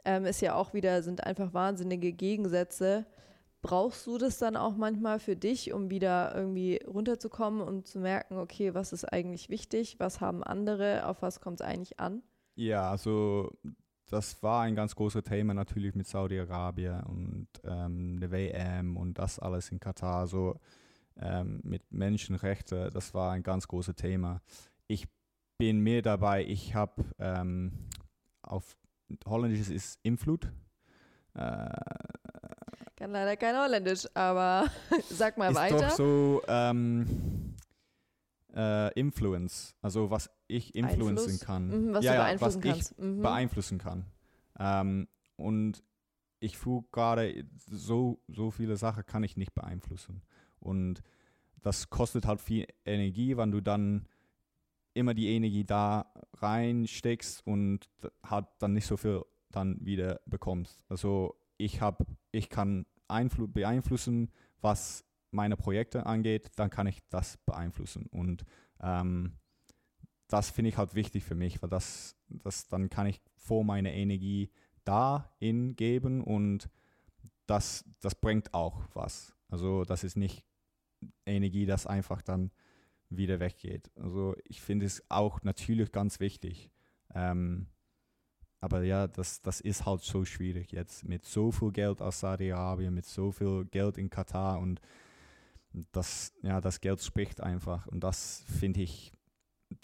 [0.05, 3.05] ähm, ist ja auch wieder, sind einfach wahnsinnige Gegensätze.
[3.61, 8.37] Brauchst du das dann auch manchmal für dich, um wieder irgendwie runterzukommen und zu merken,
[8.37, 12.23] okay, was ist eigentlich wichtig, was haben andere, auf was kommt es eigentlich an?
[12.55, 13.51] Ja, also
[14.09, 19.39] das war ein ganz großes Thema natürlich mit Saudi-Arabien und ähm, der WM und das
[19.39, 20.27] alles in Katar.
[20.27, 20.59] So
[21.19, 24.41] ähm, mit Menschenrechten, das war ein ganz großes Thema.
[24.87, 25.07] Ich
[25.57, 27.71] bin mehr dabei, ich habe ähm,
[28.41, 28.75] auf
[29.25, 30.45] Holländisch ist Influt.
[31.33, 31.69] Äh,
[32.95, 34.67] Kann leider kein Holländisch, aber
[35.09, 35.87] sag mal ist weiter.
[35.87, 37.55] doch so ähm,
[38.55, 41.39] äh, Influence, also was ich influencen Einfluss?
[41.39, 41.67] kann.
[41.69, 42.99] Mhm, was ja, du ja, beeinflussen was ich kannst.
[42.99, 43.21] Mhm.
[43.21, 44.05] beeinflussen kann.
[44.59, 45.07] Ähm,
[45.37, 45.83] und
[46.39, 50.21] ich fühle gerade, so, so viele Sachen kann ich nicht beeinflussen.
[50.59, 51.01] Und
[51.61, 54.07] das kostet halt viel Energie, wenn du dann
[54.93, 57.89] immer die Energie da reinsteckst und
[58.23, 60.81] halt dann nicht so viel dann wieder bekommst.
[60.89, 64.31] Also ich habe, ich kann Einflu beeinflussen,
[64.61, 68.07] was meine Projekte angeht, dann kann ich das beeinflussen.
[68.07, 68.43] Und
[68.81, 69.37] ähm,
[70.27, 73.93] das finde ich halt wichtig für mich, weil das, das dann kann ich vor meine
[73.93, 74.49] Energie
[74.83, 76.69] dahin geben und
[77.47, 79.35] das, das bringt auch was.
[79.49, 80.45] Also das ist nicht
[81.25, 82.51] Energie, das einfach dann
[83.11, 83.91] wieder weggeht.
[83.95, 86.71] Also ich finde es auch natürlich ganz wichtig.
[87.13, 87.67] Ähm,
[88.61, 92.93] aber ja, das, das ist halt so schwierig jetzt mit so viel Geld aus Saudi-Arabien,
[92.93, 94.79] mit so viel Geld in Katar und
[95.91, 97.87] das, ja, das Geld spricht einfach.
[97.87, 99.13] Und das finde ich,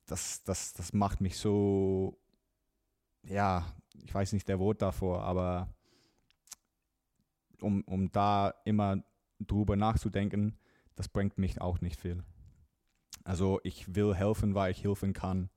[0.05, 2.17] das, das, das macht mich so,
[3.23, 3.65] ja,
[4.03, 5.73] ich weiß nicht der Wort davor, aber
[7.61, 9.03] um, um da immer
[9.39, 10.57] drüber nachzudenken,
[10.95, 12.23] das bringt mich auch nicht viel.
[13.23, 15.49] Also ich will helfen, weil ich helfen kann.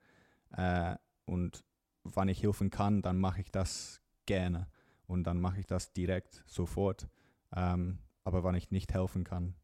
[0.53, 1.65] Äh, und
[2.03, 4.69] wann ich helfen kann, dann mache ich das gerne.
[5.07, 7.09] Und dann mache ich das direkt, sofort.
[7.55, 9.55] Ähm, aber wenn ich nicht helfen kann,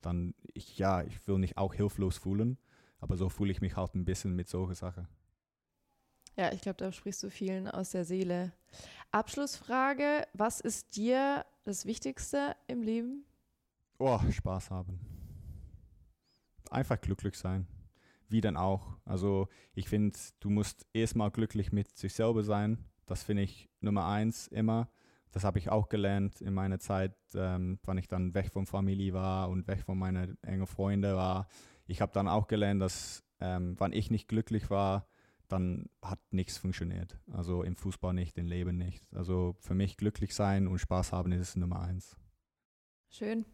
[0.00, 2.58] dann, ich, ja, ich will mich auch hilflos fühlen.
[2.98, 5.08] Aber so fühle ich mich halt ein bisschen mit solchen Sachen.
[6.36, 8.52] Ja, ich glaube, da sprichst du vielen aus der Seele.
[9.12, 13.24] Abschlussfrage: Was ist dir das Wichtigste im Leben?
[13.98, 14.98] Oh, Spaß haben.
[16.70, 17.66] Einfach glücklich sein.
[18.28, 18.96] Wie dann auch.
[19.04, 22.84] Also ich finde, du musst erstmal glücklich mit sich selber sein.
[23.06, 24.88] Das finde ich Nummer eins immer.
[25.30, 29.14] Das habe ich auch gelernt in meiner Zeit, ähm, wann ich dann weg von Familie
[29.14, 31.48] war und weg von meinen engen Freunden war.
[31.86, 35.08] Ich habe dann auch gelernt, dass ähm, wann ich nicht glücklich war,
[35.48, 37.18] dann hat nichts funktioniert.
[37.30, 39.12] Also im Fußball nicht, im Leben nicht.
[39.14, 42.16] Also für mich glücklich sein und Spaß haben ist Nummer eins.
[43.10, 43.44] Schön.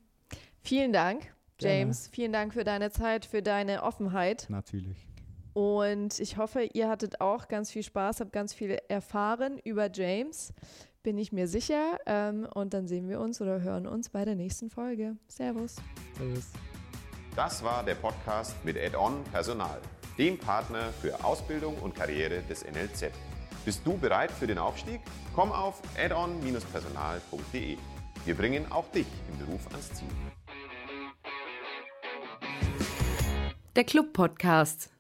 [0.61, 2.03] Vielen Dank, James.
[2.03, 2.15] Gerne.
[2.15, 4.47] Vielen Dank für deine Zeit, für deine Offenheit.
[4.49, 5.07] Natürlich.
[5.53, 10.55] Und ich hoffe, ihr hattet auch ganz viel Spaß, habt ganz viel erfahren über James,
[11.03, 11.99] bin ich mir sicher.
[12.07, 15.17] Ähm, und dann sehen wir uns oder hören uns bei der nächsten Folge.
[15.29, 15.77] Servus.
[16.17, 16.49] Servus.
[17.37, 19.81] Das war der Podcast mit Add-on Personal,
[20.19, 23.13] dem Partner für Ausbildung und Karriere des NLZ.
[23.65, 25.01] Bist du bereit für den Aufstieg?
[25.35, 27.77] Komm auf addon-personal.de.
[28.25, 30.09] Wir bringen auch dich im Beruf ans Ziel.
[33.77, 34.91] Der Club Podcast.